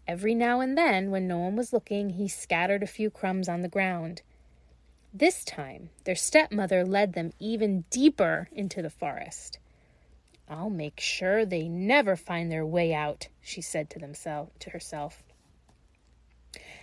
Every 0.06 0.34
now 0.34 0.60
and 0.60 0.76
then, 0.76 1.10
when 1.10 1.26
no 1.26 1.38
one 1.38 1.56
was 1.56 1.72
looking, 1.72 2.10
he 2.10 2.28
scattered 2.28 2.82
a 2.82 2.86
few 2.86 3.08
crumbs 3.08 3.48
on 3.48 3.62
the 3.62 3.68
ground. 3.68 4.20
This 5.14 5.42
time, 5.42 5.88
their 6.04 6.14
stepmother 6.14 6.84
led 6.84 7.14
them 7.14 7.32
even 7.38 7.84
deeper 7.88 8.50
into 8.52 8.82
the 8.82 8.90
forest. 8.90 9.58
I'll 10.46 10.68
make 10.68 11.00
sure 11.00 11.46
they 11.46 11.66
never 11.66 12.14
find 12.14 12.52
their 12.52 12.66
way 12.66 12.92
out, 12.92 13.28
she 13.40 13.62
said 13.62 13.88
to, 13.90 13.98
themself, 13.98 14.50
to 14.58 14.70
herself. 14.70 15.22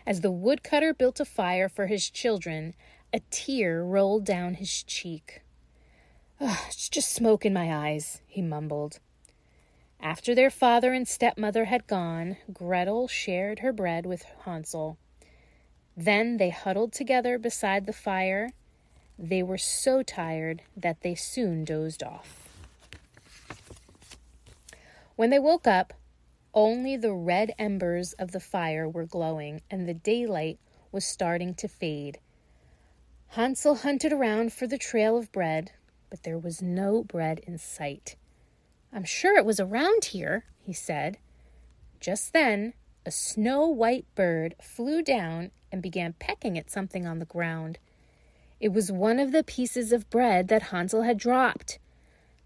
As 0.07 0.21
the 0.21 0.31
woodcutter 0.31 0.91
built 0.91 1.19
a 1.19 1.25
fire 1.25 1.69
for 1.69 1.85
his 1.85 2.09
children, 2.09 2.73
a 3.13 3.19
tear 3.29 3.83
rolled 3.83 4.25
down 4.25 4.55
his 4.55 4.81
cheek. 4.81 5.43
Oh, 6.39 6.65
it's 6.67 6.89
just 6.89 7.13
smoke 7.13 7.45
in 7.45 7.53
my 7.53 7.71
eyes, 7.71 8.23
he 8.25 8.41
mumbled. 8.41 8.99
After 10.01 10.33
their 10.33 10.49
father 10.49 10.93
and 10.93 11.07
stepmother 11.07 11.65
had 11.65 11.85
gone, 11.85 12.37
Gretel 12.51 13.07
shared 13.07 13.59
her 13.59 13.71
bread 13.71 14.07
with 14.07 14.25
Hansel. 14.45 14.97
Then 15.95 16.37
they 16.37 16.49
huddled 16.49 16.91
together 16.91 17.37
beside 17.37 17.85
the 17.85 17.93
fire. 17.93 18.49
They 19.19 19.43
were 19.43 19.59
so 19.59 20.01
tired 20.01 20.63
that 20.75 21.01
they 21.01 21.13
soon 21.13 21.63
dozed 21.65 22.01
off. 22.01 22.49
When 25.15 25.29
they 25.29 25.37
woke 25.37 25.67
up, 25.67 25.93
only 26.53 26.97
the 26.97 27.13
red 27.13 27.53
embers 27.59 28.13
of 28.13 28.31
the 28.31 28.39
fire 28.39 28.89
were 28.89 29.05
glowing 29.05 29.61
and 29.69 29.87
the 29.87 29.93
daylight 29.93 30.57
was 30.91 31.05
starting 31.05 31.53
to 31.55 31.67
fade. 31.67 32.19
Hansel 33.29 33.75
hunted 33.75 34.11
around 34.11 34.51
for 34.51 34.65
the 34.65 34.79
trail 34.79 35.15
of 35.15 35.31
bread, 35.31 35.71
but 36.09 36.23
there 36.23 36.39
was 36.39 36.61
no 36.61 37.03
bread 37.03 37.39
in 37.45 37.59
sight. 37.59 38.15
I'm 38.93 39.05
sure 39.05 39.37
it 39.37 39.45
was 39.45 39.59
around 39.59 40.05
here, 40.05 40.45
he 40.59 40.73
said. 40.73 41.17
Just 41.99 42.33
then, 42.33 42.73
a 43.05 43.11
snow 43.11 43.67
white 43.67 44.05
bird 44.15 44.55
flew 44.61 45.01
down 45.01 45.51
and 45.71 45.81
began 45.81 46.13
pecking 46.19 46.57
at 46.57 46.69
something 46.69 47.07
on 47.07 47.19
the 47.19 47.25
ground. 47.25 47.79
It 48.59 48.73
was 48.73 48.91
one 48.91 49.19
of 49.19 49.31
the 49.31 49.43
pieces 49.43 49.91
of 49.91 50.09
bread 50.09 50.49
that 50.49 50.63
Hansel 50.63 51.03
had 51.03 51.17
dropped. 51.17 51.79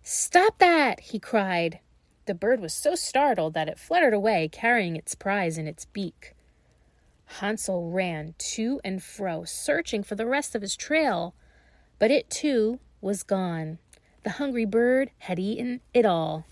Stop 0.04 0.60
that! 0.60 1.00
he 1.00 1.20
cried. 1.20 1.80
The 2.26 2.36
bird 2.36 2.60
was 2.60 2.74
so 2.74 2.96
startled 2.96 3.54
that 3.54 3.68
it 3.68 3.80
fluttered 3.80 4.14
away, 4.14 4.48
carrying 4.48 4.96
its 4.96 5.16
prize 5.16 5.58
in 5.58 5.68
its 5.68 5.86
beak. 5.86 6.36
Hansel 7.40 7.90
ran 7.90 8.36
to 8.38 8.80
and 8.84 9.02
fro, 9.02 9.44
searching 9.44 10.04
for 10.04 10.16
the 10.16 10.26
rest 10.26 10.56
of 10.56 10.62
his 10.62 10.76
trail, 10.76 11.34
but 11.98 12.12
it 12.12 12.30
too 12.30 12.80
was 13.02 13.24
gone. 13.24 13.80
The 14.26 14.42
hungry 14.42 14.66
bird 14.66 15.12
had 15.20 15.38
eaten 15.38 15.82
it 15.94 16.04
all. 16.04 16.48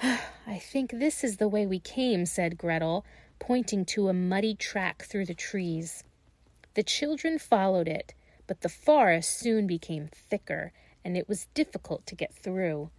I 0.00 0.58
think 0.60 0.92
this 0.92 1.24
is 1.24 1.38
the 1.38 1.48
way 1.48 1.66
we 1.66 1.80
came, 1.80 2.26
said 2.26 2.56
Gretel, 2.56 3.04
pointing 3.40 3.84
to 3.86 4.08
a 4.08 4.12
muddy 4.12 4.54
track 4.54 5.02
through 5.02 5.26
the 5.26 5.34
trees. 5.34 6.04
The 6.74 6.84
children 6.84 7.40
followed 7.40 7.88
it, 7.88 8.14
but 8.46 8.60
the 8.60 8.68
forest 8.68 9.36
soon 9.36 9.66
became 9.66 10.06
thicker, 10.06 10.72
and 11.04 11.16
it 11.16 11.28
was 11.28 11.48
difficult 11.54 12.06
to 12.06 12.14
get 12.14 12.32
through. 12.32 12.90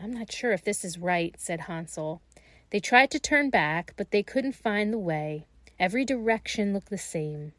I'm 0.00 0.12
not 0.12 0.30
sure 0.30 0.52
if 0.52 0.62
this 0.62 0.84
is 0.84 0.98
right, 0.98 1.34
said 1.40 1.62
Hansel. 1.62 2.22
They 2.70 2.78
tried 2.78 3.10
to 3.10 3.18
turn 3.18 3.50
back, 3.50 3.94
but 3.96 4.12
they 4.12 4.22
couldn't 4.22 4.52
find 4.52 4.92
the 4.92 4.98
way. 4.98 5.46
Every 5.76 6.04
direction 6.04 6.72
looked 6.72 6.90
the 6.90 6.98
same. 6.98 7.52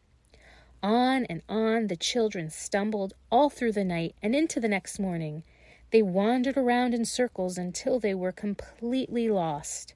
On 0.83 1.23
and 1.25 1.41
on 1.47 1.87
the 1.87 1.95
children 1.95 2.49
stumbled 2.49 3.13
all 3.31 3.49
through 3.49 3.71
the 3.71 3.85
night 3.85 4.15
and 4.21 4.35
into 4.35 4.59
the 4.59 4.67
next 4.67 4.99
morning. 4.99 5.43
They 5.91 6.01
wandered 6.01 6.57
around 6.57 6.93
in 6.93 7.05
circles 7.05 7.57
until 7.57 7.99
they 7.99 8.13
were 8.13 8.33
completely 8.33 9.29
lost. 9.29 9.93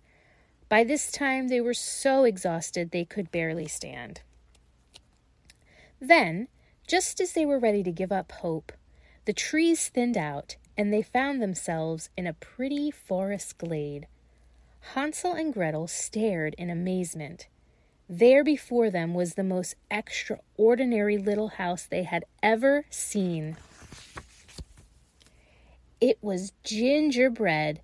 By 0.70 0.86
this 0.86 1.12
time, 1.12 1.50
they 1.50 1.60
were 1.60 1.74
so 1.74 2.24
exhausted 2.24 2.92
they 2.92 3.04
could 3.04 3.32
barely 3.32 3.68
stand. 3.68 4.22
Then, 6.00 6.48
just 6.88 7.20
as 7.20 7.34
they 7.34 7.46
were 7.46 7.60
ready 7.60 7.84
to 7.84 7.92
give 7.92 8.12
up 8.14 8.32
hope, 8.32 8.72
the 9.26 9.34
trees 9.34 9.90
thinned 9.90 10.18
out 10.18 10.56
and 10.78 10.94
they 10.94 11.02
found 11.02 11.42
themselves 11.42 12.10
in 12.16 12.28
a 12.28 12.34
pretty 12.34 12.92
forest 12.92 13.58
glade. 13.58 14.08
Hansel 14.94 15.34
and 15.34 15.54
Gretel 15.54 15.88
stared 15.88 16.56
in 16.58 16.70
amazement. 16.70 17.48
There 18.10 18.44
before 18.44 18.90
them 18.90 19.14
was 19.14 19.34
the 19.34 19.44
most 19.44 19.76
extraordinary 19.92 21.18
little 21.18 21.50
house 21.50 21.86
they 21.86 22.04
had 22.04 22.24
ever 22.42 22.86
seen. 22.90 23.58
It 26.00 26.18
was 26.22 26.54
gingerbread. 26.64 27.82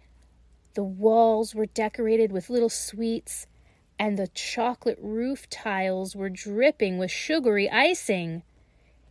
The 0.76 0.84
walls 0.84 1.54
were 1.54 1.66
decorated 1.66 2.32
with 2.32 2.50
little 2.50 2.70
sweets, 2.70 3.48
and 4.00 4.18
the 4.18 4.30
chocolate 4.30 4.98
roof 5.02 5.50
tiles 5.50 6.16
were 6.16 6.30
dripping 6.30 6.98
with 6.98 7.12
sugary 7.12 7.70
icing. 7.70 8.44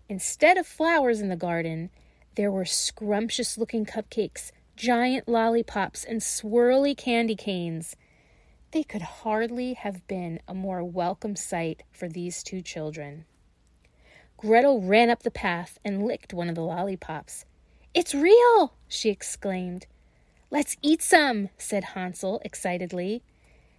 Instead 0.09 0.57
of 0.57 0.67
flowers 0.67 1.21
in 1.21 1.29
the 1.29 1.37
garden, 1.37 1.91
there 2.37 2.51
were 2.51 2.65
scrumptious 2.65 3.59
looking 3.59 3.85
cupcakes, 3.85 4.51
giant 4.77 5.29
lollipops, 5.29 6.05
and 6.05 6.21
swirly 6.21 6.97
candy 6.97 7.37
canes. 7.37 7.97
They 8.73 8.83
could 8.83 9.03
hardly 9.03 9.75
have 9.75 10.07
been 10.09 10.41
a 10.49 10.55
more 10.55 10.83
welcome 10.83 11.37
sight 11.37 11.83
for 11.93 12.09
these 12.09 12.43
two 12.43 12.63
children. 12.63 13.27
Gretel 14.39 14.81
ran 14.81 15.11
up 15.11 15.23
the 15.23 15.31
path 15.31 15.79
and 15.85 16.03
licked 16.07 16.33
one 16.33 16.49
of 16.49 16.55
the 16.55 16.63
lollipops. 16.63 17.45
It's 17.93 18.15
real! 18.15 18.73
she 18.89 19.11
exclaimed. 19.11 19.87
Let's 20.51 20.79
eat 20.81 21.03
some, 21.03 21.51
said 21.59 21.85
Hansel 21.95 22.41
excitedly. 22.47 23.23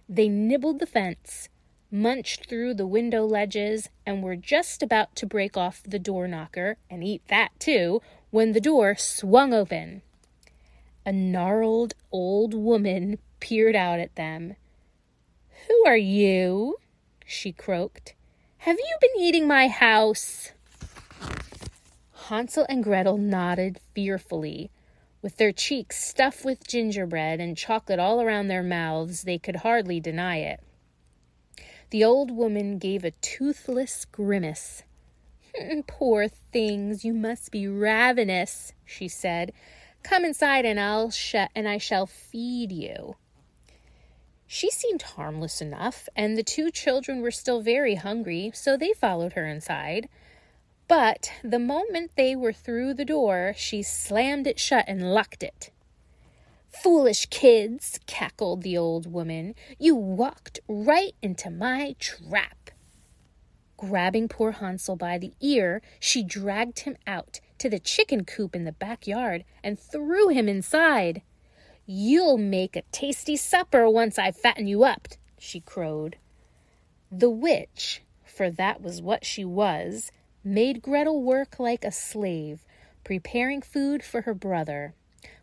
They 0.08 0.28
nibbled 0.28 0.78
the 0.78 0.86
fence, 0.86 1.48
munched 1.90 2.46
through 2.46 2.74
the 2.74 2.86
window 2.86 3.24
ledges, 3.24 3.88
and 4.06 4.22
were 4.22 4.36
just 4.36 4.80
about 4.80 5.16
to 5.16 5.26
break 5.26 5.56
off 5.56 5.82
the 5.82 5.98
door 5.98 6.28
knocker 6.28 6.76
and 6.88 7.02
eat 7.02 7.22
that 7.26 7.50
too 7.58 8.00
when 8.30 8.52
the 8.52 8.60
door 8.60 8.94
swung 8.94 9.52
open. 9.52 10.02
A 11.04 11.10
gnarled 11.10 11.94
old 12.12 12.54
woman 12.54 13.18
peered 13.40 13.74
out 13.74 13.98
at 13.98 14.14
them. 14.14 14.54
Who 15.68 15.84
are 15.86 15.96
you? 15.96 16.76
she 17.26 17.52
croaked. 17.52 18.14
Have 18.58 18.78
you 18.78 18.96
been 19.00 19.22
eating 19.22 19.46
my 19.46 19.68
house? 19.68 20.52
Hansel 22.28 22.66
and 22.68 22.82
Gretel 22.82 23.18
nodded 23.18 23.78
fearfully. 23.94 24.70
With 25.22 25.36
their 25.36 25.52
cheeks 25.52 26.02
stuffed 26.02 26.44
with 26.44 26.66
gingerbread 26.66 27.40
and 27.40 27.56
chocolate 27.56 27.98
all 27.98 28.20
around 28.20 28.48
their 28.48 28.62
mouths, 28.62 29.22
they 29.22 29.38
could 29.38 29.56
hardly 29.56 30.00
deny 30.00 30.38
it. 30.38 30.60
The 31.90 32.04
old 32.04 32.30
woman 32.30 32.78
gave 32.78 33.04
a 33.04 33.10
toothless 33.10 34.04
grimace. 34.04 34.82
Hmm, 35.54 35.80
poor 35.86 36.28
things, 36.28 37.04
you 37.04 37.14
must 37.14 37.50
be 37.52 37.68
ravenous, 37.68 38.72
she 38.84 39.08
said. 39.08 39.52
Come 40.02 40.24
inside 40.24 40.64
and 40.64 40.78
I'll 40.80 41.10
sh- 41.10 41.36
and 41.54 41.68
I 41.68 41.78
shall 41.78 42.06
feed 42.06 42.72
you. 42.72 43.16
She 44.54 44.70
seemed 44.70 45.02
harmless 45.02 45.60
enough, 45.60 46.08
and 46.14 46.38
the 46.38 46.44
two 46.44 46.70
children 46.70 47.22
were 47.22 47.32
still 47.32 47.60
very 47.60 47.96
hungry, 47.96 48.52
so 48.54 48.76
they 48.76 48.92
followed 48.92 49.32
her 49.32 49.44
inside. 49.44 50.08
But 50.86 51.32
the 51.42 51.58
moment 51.58 52.12
they 52.14 52.36
were 52.36 52.52
through 52.52 52.94
the 52.94 53.04
door, 53.04 53.52
she 53.56 53.82
slammed 53.82 54.46
it 54.46 54.60
shut 54.60 54.84
and 54.86 55.12
locked 55.12 55.42
it. 55.42 55.72
Foolish 56.68 57.26
kids, 57.30 57.98
cackled 58.06 58.62
the 58.62 58.78
old 58.78 59.12
woman, 59.12 59.56
you 59.80 59.96
walked 59.96 60.60
right 60.68 61.16
into 61.20 61.50
my 61.50 61.96
trap. 61.98 62.70
Grabbing 63.76 64.28
poor 64.28 64.52
Hansel 64.52 64.94
by 64.94 65.18
the 65.18 65.32
ear, 65.40 65.82
she 65.98 66.22
dragged 66.22 66.78
him 66.78 66.96
out 67.08 67.40
to 67.58 67.68
the 67.68 67.80
chicken 67.80 68.24
coop 68.24 68.54
in 68.54 68.62
the 68.62 68.70
backyard 68.70 69.44
and 69.64 69.80
threw 69.80 70.28
him 70.28 70.48
inside. 70.48 71.22
You'll 71.86 72.38
make 72.38 72.76
a 72.76 72.82
tasty 72.92 73.36
supper 73.36 73.90
once 73.90 74.18
I 74.18 74.30
fatten 74.30 74.66
you 74.66 74.84
up, 74.84 75.06
she 75.38 75.60
crowed. 75.60 76.16
The 77.12 77.28
witch, 77.28 78.00
for 78.24 78.50
that 78.52 78.80
was 78.80 79.02
what 79.02 79.26
she 79.26 79.44
was, 79.44 80.10
made 80.42 80.80
Gretel 80.80 81.22
work 81.22 81.58
like 81.58 81.84
a 81.84 81.92
slave, 81.92 82.64
preparing 83.04 83.60
food 83.60 84.02
for 84.02 84.22
her 84.22 84.32
brother. 84.32 84.94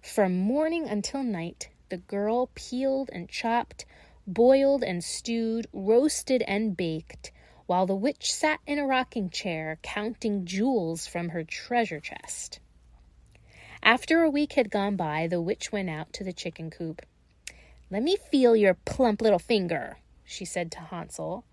From 0.01 0.35
morning 0.35 0.89
until 0.89 1.21
night, 1.21 1.69
the 1.89 1.97
girl 1.97 2.49
peeled 2.55 3.11
and 3.13 3.29
chopped, 3.29 3.85
boiled 4.25 4.83
and 4.83 5.03
stewed, 5.03 5.67
roasted 5.71 6.41
and 6.47 6.75
baked, 6.75 7.31
while 7.67 7.85
the 7.85 7.95
witch 7.95 8.33
sat 8.33 8.61
in 8.65 8.79
a 8.79 8.87
rocking 8.87 9.29
chair 9.29 9.77
counting 9.83 10.45
jewels 10.45 11.05
from 11.05 11.29
her 11.29 11.43
treasure 11.43 11.99
chest. 11.99 12.59
After 13.83 14.21
a 14.21 14.29
week 14.29 14.53
had 14.53 14.69
gone 14.69 14.95
by, 14.95 15.27
the 15.27 15.41
witch 15.41 15.71
went 15.71 15.89
out 15.89 16.13
to 16.13 16.23
the 16.23 16.33
chicken 16.33 16.69
coop. 16.69 17.01
Let 17.89 18.03
me 18.03 18.15
feel 18.15 18.55
your 18.55 18.75
plump 18.75 19.21
little 19.21 19.39
finger, 19.39 19.97
she 20.23 20.45
said 20.45 20.71
to 20.73 20.79
Hansel. 20.79 21.43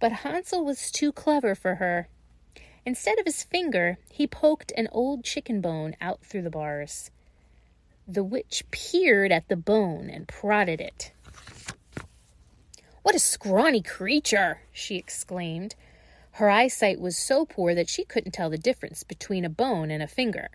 But 0.00 0.12
Hansel 0.12 0.64
was 0.64 0.90
too 0.90 1.12
clever 1.12 1.54
for 1.54 1.76
her. 1.76 2.08
Instead 2.84 3.18
of 3.18 3.26
his 3.26 3.44
finger, 3.44 3.98
he 4.10 4.26
poked 4.26 4.72
an 4.76 4.88
old 4.90 5.24
chicken 5.24 5.60
bone 5.60 5.94
out 6.00 6.24
through 6.24 6.42
the 6.42 6.50
bars. 6.50 7.10
The 8.06 8.24
witch 8.24 8.64
peered 8.70 9.30
at 9.30 9.48
the 9.48 9.56
bone 9.56 10.10
and 10.10 10.26
prodded 10.26 10.80
it. 10.80 11.12
What 13.02 13.14
a 13.14 13.20
scrawny 13.20 13.82
creature! 13.82 14.62
she 14.72 14.96
exclaimed. 14.96 15.76
Her 16.32 16.50
eyesight 16.50 17.00
was 17.00 17.16
so 17.16 17.44
poor 17.44 17.74
that 17.74 17.88
she 17.88 18.04
couldn't 18.04 18.32
tell 18.32 18.50
the 18.50 18.58
difference 18.58 19.04
between 19.04 19.44
a 19.44 19.50
bone 19.50 19.90
and 19.90 20.02
a 20.02 20.06
finger. 20.06 20.48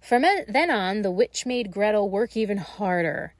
From 0.00 0.22
then 0.22 0.70
on, 0.70 1.02
the 1.02 1.10
witch 1.10 1.44
made 1.44 1.70
Gretel 1.70 2.08
work 2.08 2.36
even 2.36 2.58
harder. 2.58 3.34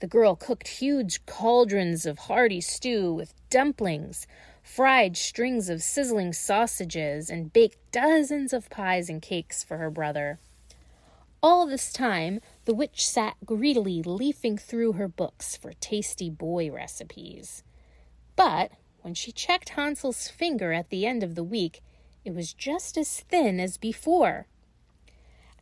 The 0.00 0.06
girl 0.06 0.36
cooked 0.36 0.68
huge 0.68 1.24
cauldrons 1.26 2.04
of 2.04 2.18
hearty 2.18 2.60
stew 2.60 3.12
with 3.12 3.34
dumplings, 3.50 4.26
fried 4.62 5.16
strings 5.16 5.68
of 5.68 5.82
sizzling 5.82 6.32
sausages, 6.32 7.30
and 7.30 7.52
baked 7.52 7.78
dozens 7.92 8.52
of 8.52 8.68
pies 8.68 9.08
and 9.08 9.22
cakes 9.22 9.64
for 9.64 9.78
her 9.78 9.90
brother. 9.90 10.38
All 11.42 11.66
this 11.66 11.92
time, 11.92 12.40
the 12.64 12.74
witch 12.74 13.06
sat 13.06 13.36
greedily 13.44 14.02
leafing 14.02 14.58
through 14.58 14.92
her 14.92 15.08
books 15.08 15.56
for 15.56 15.72
tasty 15.74 16.28
boy 16.28 16.70
recipes. 16.70 17.62
But 18.34 18.72
when 19.02 19.14
she 19.14 19.32
checked 19.32 19.70
Hansel's 19.70 20.28
finger 20.28 20.72
at 20.72 20.90
the 20.90 21.06
end 21.06 21.22
of 21.22 21.36
the 21.36 21.44
week, 21.44 21.82
it 22.24 22.34
was 22.34 22.52
just 22.52 22.98
as 22.98 23.20
thin 23.20 23.60
as 23.60 23.78
before. 23.78 24.46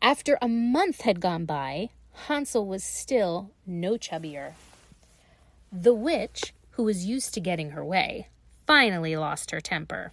After 0.01 0.37
a 0.41 0.47
month 0.47 1.01
had 1.01 1.19
gone 1.19 1.45
by, 1.45 1.89
Hansel 2.27 2.65
was 2.65 2.83
still 2.83 3.51
no 3.65 3.97
chubbier. 3.97 4.53
The 5.71 5.93
witch, 5.93 6.53
who 6.71 6.83
was 6.83 7.05
used 7.05 7.33
to 7.33 7.39
getting 7.39 7.71
her 7.71 7.83
way, 7.83 8.29
finally 8.65 9.15
lost 9.15 9.51
her 9.51 9.61
temper. 9.61 10.11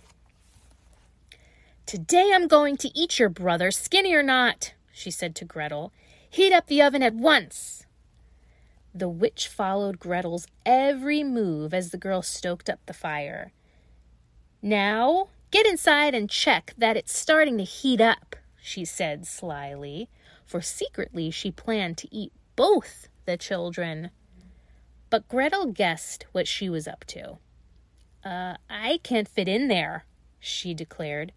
Today 1.87 2.33
I'm 2.35 2.49
going 2.49 2.77
to 2.79 2.99
eat 2.99 3.19
your 3.19 3.29
brother, 3.29 3.71
skinny 3.71 4.15
or 4.15 4.23
not, 4.23 4.75
she 4.93 5.11
said 5.11 5.35
to 5.37 5.45
Gretel. 5.45 5.93
Heat 6.29 6.53
up 6.53 6.67
the 6.67 6.81
oven 6.81 7.03
at 7.03 7.15
once. 7.15 7.85
The 8.95 9.09
witch 9.09 9.49
followed 9.49 9.99
Gretel's 9.99 10.47
every 10.65 11.23
move 11.23 11.75
as 11.75 11.91
the 11.91 11.99
girl 11.99 12.23
stoked 12.23 12.71
up 12.71 12.81
the 12.87 12.93
fire. 12.93 13.53
Now, 14.61 15.29
get 15.51 15.67
inside 15.67 16.15
and 16.15 16.31
check 16.31 16.75
that 16.79 16.97
it's 16.97 17.17
starting 17.17 17.59
to 17.59 17.65
heat 17.65 18.01
up, 18.01 18.37
she 18.63 18.85
said 18.85 19.27
slyly, 19.27 20.09
for 20.47 20.63
secretly 20.63 21.31
she 21.31 21.51
planned 21.51 21.99
to 21.99 22.15
eat 22.15 22.33
both 22.55 23.09
the 23.27 23.37
children. 23.37 24.11
But 25.11 25.29
Gretel 25.29 25.67
guessed 25.67 26.27
what 26.33 26.47
she 26.47 26.69
was 26.69 26.87
up 26.87 27.05
to. 27.07 27.39
Uh, 28.25 28.55
I 28.71 29.01
can't 29.03 29.29
fit 29.29 29.49
in 29.49 29.69
there, 29.69 30.05
she 30.39 30.75
declared. 30.75 31.33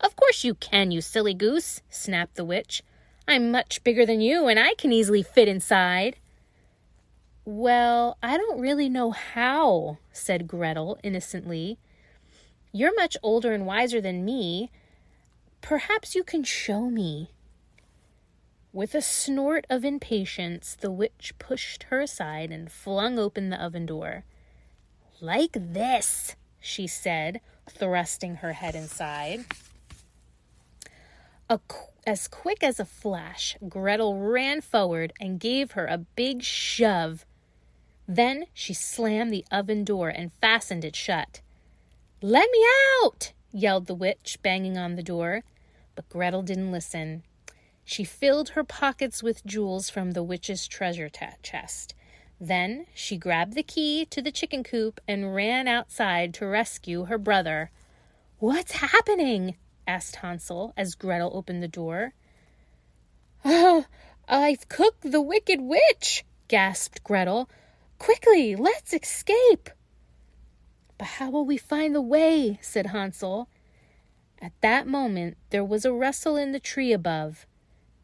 Of 0.00 0.16
course 0.16 0.42
you 0.42 0.54
can, 0.54 0.90
you 0.90 1.02
silly 1.02 1.34
goose, 1.34 1.82
snapped 1.90 2.36
the 2.36 2.44
witch. 2.44 2.82
I'm 3.28 3.50
much 3.50 3.84
bigger 3.84 4.06
than 4.06 4.22
you, 4.22 4.48
and 4.48 4.58
I 4.58 4.74
can 4.74 4.92
easily 4.92 5.22
fit 5.22 5.46
inside. 5.46 6.16
Well, 7.44 8.16
I 8.22 8.38
don't 8.38 8.60
really 8.60 8.88
know 8.88 9.10
how, 9.10 9.98
said 10.10 10.48
Gretel 10.48 10.98
innocently. 11.02 11.78
You're 12.72 12.94
much 12.94 13.16
older 13.22 13.52
and 13.52 13.66
wiser 13.66 14.00
than 14.00 14.24
me. 14.24 14.70
Perhaps 15.60 16.14
you 16.14 16.24
can 16.24 16.42
show 16.42 16.90
me. 16.90 17.30
With 18.72 18.94
a 18.94 19.02
snort 19.02 19.66
of 19.68 19.84
impatience, 19.84 20.76
the 20.80 20.90
witch 20.90 21.34
pushed 21.38 21.84
her 21.84 22.00
aside 22.00 22.52
and 22.52 22.70
flung 22.70 23.18
open 23.18 23.50
the 23.50 23.62
oven 23.62 23.86
door. 23.86 24.24
Like 25.20 25.52
this, 25.54 26.36
she 26.60 26.86
said, 26.86 27.40
thrusting 27.68 28.36
her 28.36 28.52
head 28.52 28.74
inside. 28.74 29.44
A, 31.48 31.58
as 32.06 32.28
quick 32.28 32.62
as 32.62 32.78
a 32.78 32.84
flash, 32.84 33.56
Gretel 33.68 34.16
ran 34.18 34.60
forward 34.60 35.12
and 35.20 35.40
gave 35.40 35.72
her 35.72 35.86
a 35.86 35.98
big 35.98 36.42
shove. 36.42 37.26
Then 38.06 38.44
she 38.54 38.72
slammed 38.72 39.32
the 39.32 39.44
oven 39.50 39.84
door 39.84 40.08
and 40.08 40.32
fastened 40.40 40.84
it 40.84 40.94
shut. 40.94 41.40
Let 42.22 42.48
me 42.50 42.64
out! 43.02 43.32
Yelled 43.52 43.86
the 43.86 43.94
witch, 43.94 44.38
banging 44.42 44.76
on 44.76 44.96
the 44.96 45.02
door. 45.02 45.42
But 45.94 46.08
Gretel 46.08 46.42
didn't 46.42 46.72
listen. 46.72 47.22
She 47.84 48.04
filled 48.04 48.50
her 48.50 48.64
pockets 48.64 49.22
with 49.22 49.44
jewels 49.44 49.90
from 49.90 50.12
the 50.12 50.22
witch's 50.22 50.68
treasure 50.68 51.08
t- 51.08 51.26
chest. 51.42 51.94
Then 52.40 52.86
she 52.94 53.18
grabbed 53.18 53.54
the 53.54 53.62
key 53.62 54.06
to 54.06 54.22
the 54.22 54.32
chicken 54.32 54.64
coop 54.64 55.00
and 55.06 55.34
ran 55.34 55.68
outside 55.68 56.32
to 56.34 56.46
rescue 56.46 57.04
her 57.04 57.18
brother. 57.18 57.70
What's 58.38 58.72
happening? 58.72 59.56
asked 59.86 60.16
Hansel 60.16 60.72
as 60.76 60.94
Gretel 60.94 61.32
opened 61.34 61.62
the 61.62 61.68
door. 61.68 62.14
Oh, 63.44 63.84
I've 64.28 64.68
cooked 64.68 65.10
the 65.10 65.20
wicked 65.20 65.60
witch, 65.60 66.24
gasped 66.48 67.02
Gretel. 67.02 67.50
Quickly, 67.98 68.56
let's 68.56 68.94
escape. 68.94 69.68
But 71.00 71.16
how 71.16 71.30
will 71.30 71.46
we 71.46 71.56
find 71.56 71.94
the 71.94 72.02
way? 72.02 72.58
said 72.60 72.88
Hansel. 72.88 73.48
At 74.42 74.52
that 74.60 74.86
moment 74.86 75.38
there 75.48 75.64
was 75.64 75.86
a 75.86 75.94
rustle 75.94 76.36
in 76.36 76.52
the 76.52 76.60
tree 76.60 76.92
above. 76.92 77.46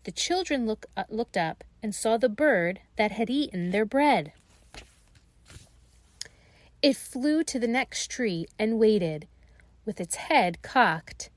The 0.04 0.12
children 0.12 0.64
look, 0.64 0.86
uh, 0.96 1.04
looked 1.10 1.36
up 1.36 1.62
and 1.82 1.94
saw 1.94 2.16
the 2.16 2.30
bird 2.30 2.80
that 2.96 3.12
had 3.12 3.28
eaten 3.28 3.68
their 3.68 3.84
bread. 3.84 4.32
It 6.80 6.96
flew 6.96 7.44
to 7.44 7.58
the 7.58 7.68
next 7.68 8.10
tree 8.10 8.46
and 8.58 8.78
waited, 8.78 9.28
with 9.84 10.00
its 10.00 10.14
head 10.14 10.62
cocked. 10.62 11.28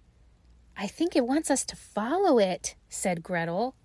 I 0.78 0.88
think 0.88 1.14
it 1.14 1.28
wants 1.28 1.52
us 1.52 1.66
to 1.66 1.76
follow 1.76 2.40
it, 2.40 2.76
said 2.88 3.22
Gretel. 3.22 3.76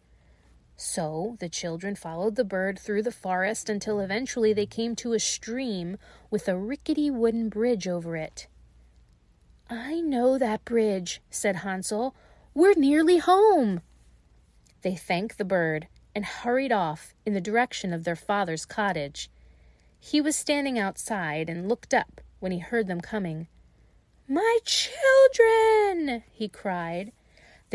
So 0.76 1.36
the 1.38 1.48
children 1.48 1.94
followed 1.94 2.36
the 2.36 2.44
bird 2.44 2.78
through 2.78 3.02
the 3.02 3.12
forest 3.12 3.68
until 3.68 4.00
eventually 4.00 4.52
they 4.52 4.66
came 4.66 4.96
to 4.96 5.12
a 5.12 5.20
stream 5.20 5.98
with 6.30 6.48
a 6.48 6.56
rickety 6.56 7.10
wooden 7.10 7.48
bridge 7.48 7.86
over 7.86 8.16
it. 8.16 8.48
I 9.70 10.00
know 10.00 10.36
that 10.36 10.64
bridge, 10.64 11.20
said 11.30 11.56
Hansel. 11.56 12.14
We're 12.54 12.74
nearly 12.74 13.18
home. 13.18 13.82
They 14.82 14.94
thanked 14.94 15.38
the 15.38 15.44
bird 15.44 15.88
and 16.14 16.24
hurried 16.24 16.72
off 16.72 17.14
in 17.24 17.34
the 17.34 17.40
direction 17.40 17.92
of 17.92 18.04
their 18.04 18.16
father's 18.16 18.64
cottage. 18.64 19.30
He 19.98 20.20
was 20.20 20.36
standing 20.36 20.78
outside 20.78 21.48
and 21.48 21.68
looked 21.68 21.94
up 21.94 22.20
when 22.40 22.52
he 22.52 22.58
heard 22.58 22.86
them 22.86 23.00
coming. 23.00 23.48
My 24.28 24.58
children! 24.64 26.24
he 26.30 26.48
cried. 26.48 27.12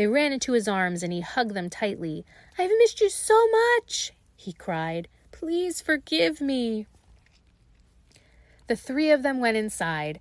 They 0.00 0.06
ran 0.06 0.32
into 0.32 0.52
his 0.52 0.66
arms 0.66 1.02
and 1.02 1.12
he 1.12 1.20
hugged 1.20 1.52
them 1.52 1.68
tightly. 1.68 2.24
I've 2.56 2.70
missed 2.78 3.02
you 3.02 3.10
so 3.10 3.38
much, 3.50 4.14
he 4.34 4.54
cried. 4.54 5.08
Please 5.30 5.82
forgive 5.82 6.40
me. 6.40 6.86
The 8.66 8.76
three 8.76 9.10
of 9.10 9.22
them 9.22 9.40
went 9.40 9.58
inside. 9.58 10.18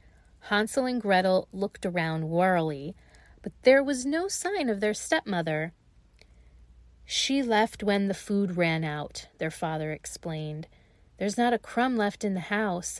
Hansel 0.49 0.83
and 0.83 1.01
Gretel 1.01 1.47
looked 1.53 1.85
around 1.85 2.29
warily, 2.29 2.93
but 3.41 3.53
there 3.61 3.81
was 3.81 4.05
no 4.05 4.27
sign 4.27 4.67
of 4.67 4.81
their 4.81 4.93
stepmother. 4.93 5.71
She 7.05 7.41
left 7.41 7.81
when 7.81 8.09
the 8.09 8.13
food 8.13 8.57
ran 8.57 8.83
out, 8.83 9.27
their 9.37 9.49
father 9.49 9.93
explained. 9.93 10.67
There's 11.19 11.37
not 11.37 11.53
a 11.53 11.57
crumb 11.57 11.95
left 11.95 12.25
in 12.25 12.33
the 12.33 12.41
house. 12.41 12.99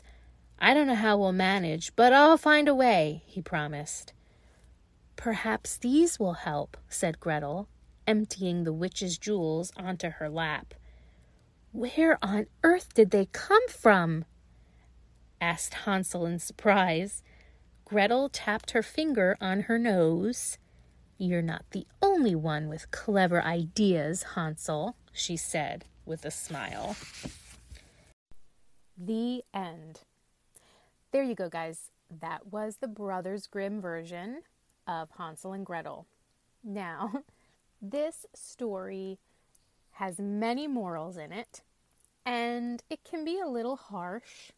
I 0.58 0.72
don't 0.72 0.86
know 0.86 0.94
how 0.94 1.18
we'll 1.18 1.32
manage, 1.32 1.94
but 1.94 2.14
I'll 2.14 2.38
find 2.38 2.68
a 2.68 2.74
way, 2.74 3.22
he 3.26 3.42
promised. 3.42 4.14
Perhaps 5.20 5.76
these 5.76 6.18
will 6.18 6.32
help, 6.32 6.78
said 6.88 7.20
Gretel, 7.20 7.68
emptying 8.06 8.64
the 8.64 8.72
witch's 8.72 9.18
jewels 9.18 9.70
onto 9.76 10.08
her 10.08 10.30
lap. 10.30 10.72
Where 11.72 12.18
on 12.22 12.46
earth 12.64 12.94
did 12.94 13.10
they 13.10 13.26
come 13.26 13.68
from? 13.68 14.24
asked 15.38 15.74
Hansel 15.84 16.24
in 16.24 16.38
surprise. 16.38 17.22
Gretel 17.84 18.30
tapped 18.30 18.70
her 18.70 18.82
finger 18.82 19.36
on 19.42 19.64
her 19.64 19.78
nose. 19.78 20.56
You're 21.18 21.42
not 21.42 21.66
the 21.72 21.86
only 22.00 22.34
one 22.34 22.70
with 22.70 22.90
clever 22.90 23.44
ideas, 23.44 24.22
Hansel, 24.34 24.96
she 25.12 25.36
said 25.36 25.84
with 26.06 26.24
a 26.24 26.30
smile. 26.30 26.96
The 28.96 29.42
end. 29.52 30.00
There 31.12 31.22
you 31.22 31.34
go, 31.34 31.50
guys. 31.50 31.90
That 32.10 32.50
was 32.50 32.76
the 32.76 32.88
Brothers 32.88 33.46
Grimm 33.46 33.82
version 33.82 34.44
of 34.86 35.10
Hansel 35.18 35.52
and 35.52 35.64
Gretel. 35.64 36.06
Now, 36.62 37.22
this 37.82 38.26
story 38.34 39.18
has 39.92 40.18
many 40.18 40.66
morals 40.66 41.16
in 41.16 41.32
it, 41.32 41.62
and 42.24 42.82
it 42.90 43.00
can 43.04 43.24
be 43.24 43.38
a 43.38 43.46
little 43.48 43.76
harsh, 43.76 44.52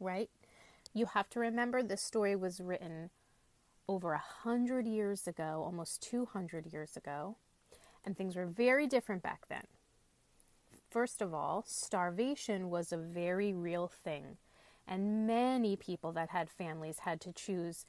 right? 0.00 0.30
You 0.94 1.06
have 1.06 1.28
to 1.30 1.40
remember 1.40 1.82
this 1.82 2.02
story 2.02 2.34
was 2.36 2.60
written 2.60 3.10
over 3.88 4.12
a 4.12 4.18
hundred 4.42 4.86
years 4.86 5.26
ago, 5.26 5.62
almost 5.64 6.02
200 6.02 6.72
years 6.72 6.96
ago, 6.96 7.36
and 8.04 8.16
things 8.16 8.36
were 8.36 8.46
very 8.46 8.86
different 8.86 9.22
back 9.22 9.48
then. 9.48 9.64
First 10.88 11.20
of 11.20 11.34
all, 11.34 11.64
starvation 11.66 12.70
was 12.70 12.92
a 12.92 12.96
very 12.96 13.52
real 13.52 13.88
thing, 13.88 14.38
and 14.86 15.26
many 15.26 15.76
people 15.76 16.12
that 16.12 16.30
had 16.30 16.48
families 16.48 17.00
had 17.00 17.20
to 17.22 17.32
choose 17.32 17.84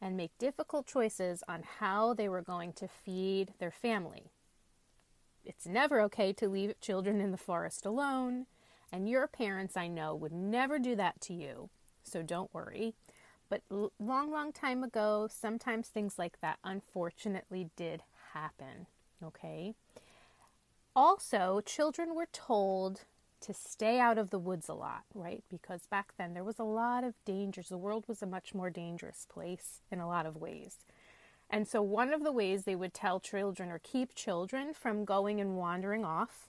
and 0.00 0.16
make 0.16 0.36
difficult 0.38 0.86
choices 0.86 1.42
on 1.48 1.62
how 1.78 2.14
they 2.14 2.28
were 2.28 2.42
going 2.42 2.72
to 2.74 2.88
feed 2.88 3.52
their 3.58 3.70
family. 3.70 4.30
It's 5.44 5.66
never 5.66 6.00
okay 6.02 6.32
to 6.34 6.48
leave 6.48 6.80
children 6.80 7.20
in 7.20 7.30
the 7.30 7.36
forest 7.36 7.86
alone, 7.86 8.46
and 8.92 9.08
your 9.08 9.26
parents, 9.26 9.76
I 9.76 9.88
know, 9.88 10.14
would 10.14 10.32
never 10.32 10.78
do 10.78 10.96
that 10.96 11.20
to 11.22 11.34
you, 11.34 11.70
so 12.02 12.22
don't 12.22 12.52
worry. 12.52 12.94
But 13.48 13.62
long, 13.98 14.30
long 14.30 14.52
time 14.52 14.84
ago, 14.84 15.28
sometimes 15.30 15.88
things 15.88 16.18
like 16.18 16.40
that 16.40 16.58
unfortunately 16.62 17.70
did 17.76 18.02
happen, 18.32 18.86
okay? 19.24 19.74
Also, 20.94 21.60
children 21.64 22.14
were 22.14 22.28
told 22.32 23.02
to 23.40 23.54
stay 23.54 23.98
out 23.98 24.18
of 24.18 24.30
the 24.30 24.38
woods 24.38 24.68
a 24.68 24.74
lot, 24.74 25.02
right? 25.14 25.42
Because 25.50 25.86
back 25.86 26.12
then 26.18 26.34
there 26.34 26.44
was 26.44 26.58
a 26.58 26.64
lot 26.64 27.04
of 27.04 27.14
dangers. 27.24 27.68
The 27.68 27.78
world 27.78 28.04
was 28.06 28.22
a 28.22 28.26
much 28.26 28.54
more 28.54 28.70
dangerous 28.70 29.26
place 29.28 29.80
in 29.90 29.98
a 30.00 30.08
lot 30.08 30.26
of 30.26 30.36
ways. 30.36 30.78
And 31.48 31.66
so, 31.66 31.82
one 31.82 32.12
of 32.12 32.22
the 32.22 32.32
ways 32.32 32.64
they 32.64 32.76
would 32.76 32.94
tell 32.94 33.18
children 33.18 33.70
or 33.70 33.80
keep 33.82 34.14
children 34.14 34.72
from 34.72 35.04
going 35.04 35.40
and 35.40 35.56
wandering 35.56 36.04
off 36.04 36.48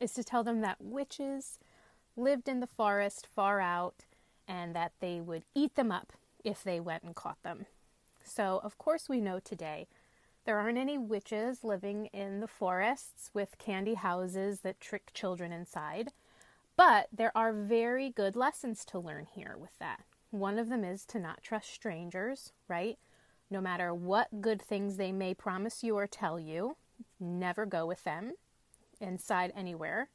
is 0.00 0.12
to 0.14 0.24
tell 0.24 0.42
them 0.42 0.60
that 0.60 0.80
witches 0.80 1.58
lived 2.16 2.48
in 2.48 2.60
the 2.60 2.66
forest 2.66 3.26
far 3.32 3.60
out 3.60 4.04
and 4.48 4.74
that 4.74 4.92
they 5.00 5.20
would 5.20 5.44
eat 5.54 5.76
them 5.76 5.92
up 5.92 6.12
if 6.44 6.64
they 6.64 6.80
went 6.80 7.04
and 7.04 7.14
caught 7.14 7.40
them. 7.44 7.66
So, 8.24 8.60
of 8.64 8.76
course, 8.76 9.08
we 9.08 9.20
know 9.20 9.38
today 9.38 9.86
there 10.44 10.58
aren't 10.58 10.78
any 10.78 10.98
witches 10.98 11.62
living 11.62 12.06
in 12.06 12.40
the 12.40 12.48
forests 12.48 13.30
with 13.32 13.58
candy 13.58 13.94
houses 13.94 14.60
that 14.60 14.80
trick 14.80 15.12
children 15.14 15.52
inside, 15.52 16.08
but 16.76 17.08
there 17.12 17.36
are 17.36 17.52
very 17.52 18.10
good 18.10 18.34
lessons 18.34 18.84
to 18.86 18.98
learn 18.98 19.26
here 19.34 19.56
with 19.58 19.78
that. 19.78 20.02
One 20.30 20.58
of 20.58 20.68
them 20.68 20.82
is 20.82 21.04
to 21.06 21.18
not 21.18 21.42
trust 21.42 21.70
strangers, 21.70 22.52
right? 22.66 22.98
No 23.50 23.60
matter 23.60 23.94
what 23.94 24.40
good 24.40 24.60
things 24.60 24.96
they 24.96 25.12
may 25.12 25.34
promise 25.34 25.84
you 25.84 25.96
or 25.96 26.06
tell 26.06 26.40
you, 26.40 26.76
never 27.20 27.66
go 27.66 27.86
with 27.86 28.02
them 28.04 28.32
inside 29.00 29.52
anywhere. 29.54 30.08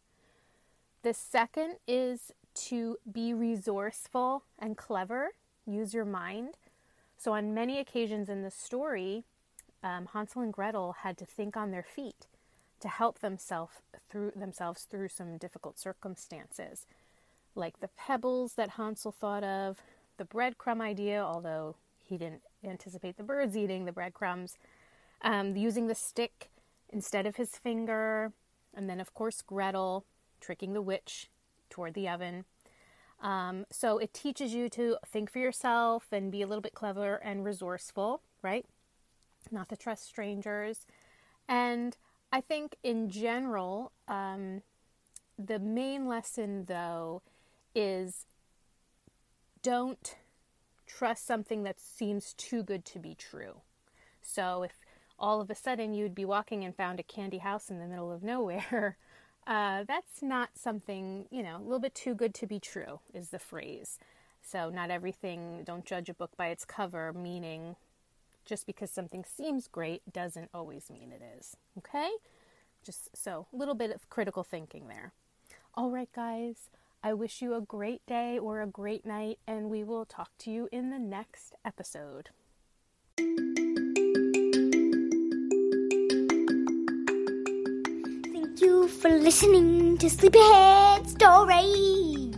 The 1.03 1.13
second 1.13 1.75
is 1.87 2.31
to 2.55 2.97
be 3.09 3.33
resourceful 3.33 4.43
and 4.57 4.75
clever, 4.75 5.29
use 5.65 5.93
your 5.93 6.05
mind. 6.05 6.55
So, 7.17 7.33
on 7.33 7.53
many 7.53 7.79
occasions 7.79 8.29
in 8.29 8.41
the 8.41 8.51
story, 8.51 9.25
um, 9.83 10.07
Hansel 10.13 10.41
and 10.41 10.53
Gretel 10.53 10.97
had 11.03 11.17
to 11.17 11.25
think 11.25 11.55
on 11.55 11.71
their 11.71 11.83
feet 11.83 12.27
to 12.79 12.87
help 12.87 13.19
themselves 13.19 13.73
through 14.09 14.31
themselves 14.35 14.83
through 14.83 15.09
some 15.09 15.37
difficult 15.37 15.79
circumstances, 15.79 16.85
like 17.55 17.79
the 17.79 17.89
pebbles 17.89 18.53
that 18.53 18.71
Hansel 18.71 19.11
thought 19.11 19.43
of, 19.43 19.81
the 20.17 20.25
breadcrumb 20.25 20.81
idea, 20.81 21.21
although 21.21 21.75
he 22.03 22.17
didn't 22.17 22.41
anticipate 22.63 23.17
the 23.17 23.23
birds 23.23 23.57
eating 23.57 23.85
the 23.85 23.91
breadcrumbs, 23.91 24.57
um, 25.21 25.55
using 25.55 25.87
the 25.87 25.95
stick 25.95 26.49
instead 26.89 27.25
of 27.25 27.35
his 27.35 27.51
finger, 27.51 28.31
and 28.73 28.89
then 28.89 28.99
of 28.99 29.13
course 29.13 29.41
Gretel 29.41 30.05
tricking 30.39 30.73
the 30.73 30.81
witch 30.81 31.29
toward 31.69 31.93
the 31.93 32.07
oven. 32.07 32.45
Um, 33.19 33.65
so 33.71 33.97
it 33.97 34.13
teaches 34.13 34.53
you 34.53 34.69
to 34.69 34.97
think 35.05 35.31
for 35.31 35.39
yourself 35.39 36.05
and 36.11 36.31
be 36.31 36.43
a 36.43 36.47
little 36.47 36.61
bit 36.61 36.75
clever 36.75 37.15
and 37.15 37.43
resourceful, 37.43 38.21
right? 38.43 38.65
Not 39.51 39.69
to 39.69 39.77
trust 39.77 40.05
strangers. 40.05 40.86
And 41.47 41.95
I 42.31 42.41
think 42.41 42.75
in 42.83 43.10
general, 43.10 43.91
um, 44.07 44.62
the 45.38 45.60
main 45.60 46.07
lesson 46.07 46.65
though 46.65 47.21
is 47.75 48.25
don't 49.62 50.15
trust 50.88 51.25
something 51.25 51.63
that 51.63 51.79
seems 51.79 52.33
too 52.33 52.63
good 52.63 52.86
to 52.86 52.99
be 52.99 53.13
true. 53.15 53.62
So 54.21 54.63
if 54.63 54.73
all 55.19 55.41
of 55.41 55.49
a 55.49 55.55
sudden 55.55 55.93
you'd 55.93 56.15
be 56.15 56.25
walking 56.25 56.63
and 56.63 56.75
found 56.75 56.99
a 56.99 57.03
candy 57.03 57.39
house 57.39 57.69
in 57.69 57.79
the 57.79 57.86
middle 57.86 58.12
of 58.12 58.23
nowhere, 58.23 58.97
uh, 59.47 59.83
that's 59.88 60.21
not 60.21 60.49
something, 60.55 61.25
you 61.31 61.43
know, 61.43 61.57
a 61.57 61.63
little 61.63 61.79
bit 61.79 61.95
too 61.95 62.13
good 62.15 62.33
to 62.36 62.47
be 62.47 62.60
true, 62.60 62.99
is 63.13 63.29
the 63.29 63.39
phrase. 63.39 63.99
So, 64.41 64.69
not 64.69 64.91
everything, 64.91 65.63
don't 65.65 65.86
judge 65.86 66.07
a 66.07 66.13
book 66.13 66.31
by 66.38 66.47
its 66.47 66.63
cover, 66.63 67.12
meaning 67.12 67.75
just 68.47 68.65
because 68.65 68.89
something 68.89 69.23
seems 69.25 69.67
great 69.67 70.01
doesn't 70.12 70.49
always 70.53 70.89
mean 70.89 71.12
it 71.12 71.21
is. 71.38 71.57
Okay? 71.77 72.10
Just 72.83 73.15
so, 73.15 73.45
a 73.53 73.55
little 73.55 73.75
bit 73.75 73.91
of 73.91 74.10
critical 74.10 74.43
thinking 74.43 74.88
there. 74.88 75.12
All 75.75 75.91
right, 75.91 76.10
guys, 76.15 76.69
I 77.03 77.13
wish 77.13 77.41
you 77.41 77.53
a 77.53 77.62
great 77.62 78.03
day 78.07 78.39
or 78.39 78.62
a 78.62 78.67
great 78.67 79.05
night, 79.05 79.38
and 79.45 79.69
we 79.69 79.83
will 79.83 80.05
talk 80.05 80.31
to 80.39 80.51
you 80.51 80.69
in 80.71 80.89
the 80.89 80.97
next 80.97 81.53
episode. 81.65 82.29
Thank 88.31 88.62
you 88.62 88.88
for 88.88 89.10
listening 89.10 89.97
to 89.97 90.10
Sleepyhead 90.10 91.10
Stories. 91.10 92.33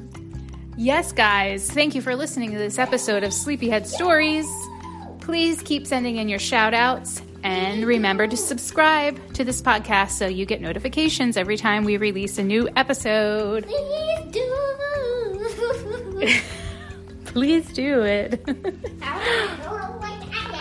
Yes, 0.76 1.12
guys, 1.12 1.70
thank 1.70 1.94
you 1.94 2.02
for 2.02 2.16
listening 2.16 2.52
to 2.52 2.58
this 2.58 2.80
episode 2.80 3.24
of 3.24 3.34
Sleepyhead 3.34 3.86
Stories. 3.86 4.48
Please 5.30 5.62
keep 5.62 5.86
sending 5.86 6.16
in 6.16 6.28
your 6.28 6.40
shout 6.40 6.74
outs 6.74 7.22
and 7.44 7.86
remember 7.86 8.26
to 8.26 8.36
subscribe 8.36 9.32
to 9.36 9.44
this 9.44 9.62
podcast 9.62 10.10
so 10.14 10.26
you 10.26 10.44
get 10.44 10.60
notifications 10.60 11.38
every 11.38 11.56
time 11.56 11.84
we 11.84 11.98
release 11.98 12.40
a 12.40 12.44
new 12.44 12.68
episode. 12.76 13.64
Please 13.68 14.32
do. 14.32 14.42
Please 17.26 17.72
do 17.74 18.02
it. 18.02 18.44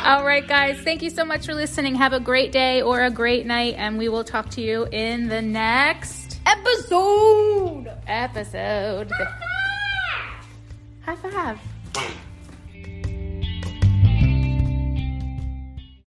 All 0.04 0.26
right, 0.26 0.46
guys, 0.46 0.78
thank 0.80 1.00
you 1.00 1.08
so 1.08 1.24
much 1.24 1.46
for 1.46 1.54
listening. 1.54 1.94
Have 1.94 2.12
a 2.12 2.20
great 2.20 2.52
day 2.52 2.82
or 2.82 3.00
a 3.00 3.10
great 3.10 3.46
night, 3.46 3.74
and 3.78 3.96
we 3.96 4.10
will 4.10 4.22
talk 4.22 4.50
to 4.50 4.60
you 4.60 4.86
in 4.92 5.28
the 5.28 5.40
next 5.40 6.40
Episode. 6.44 7.90
episode. 8.06 9.10
High 11.06 11.16
five. 11.16 11.58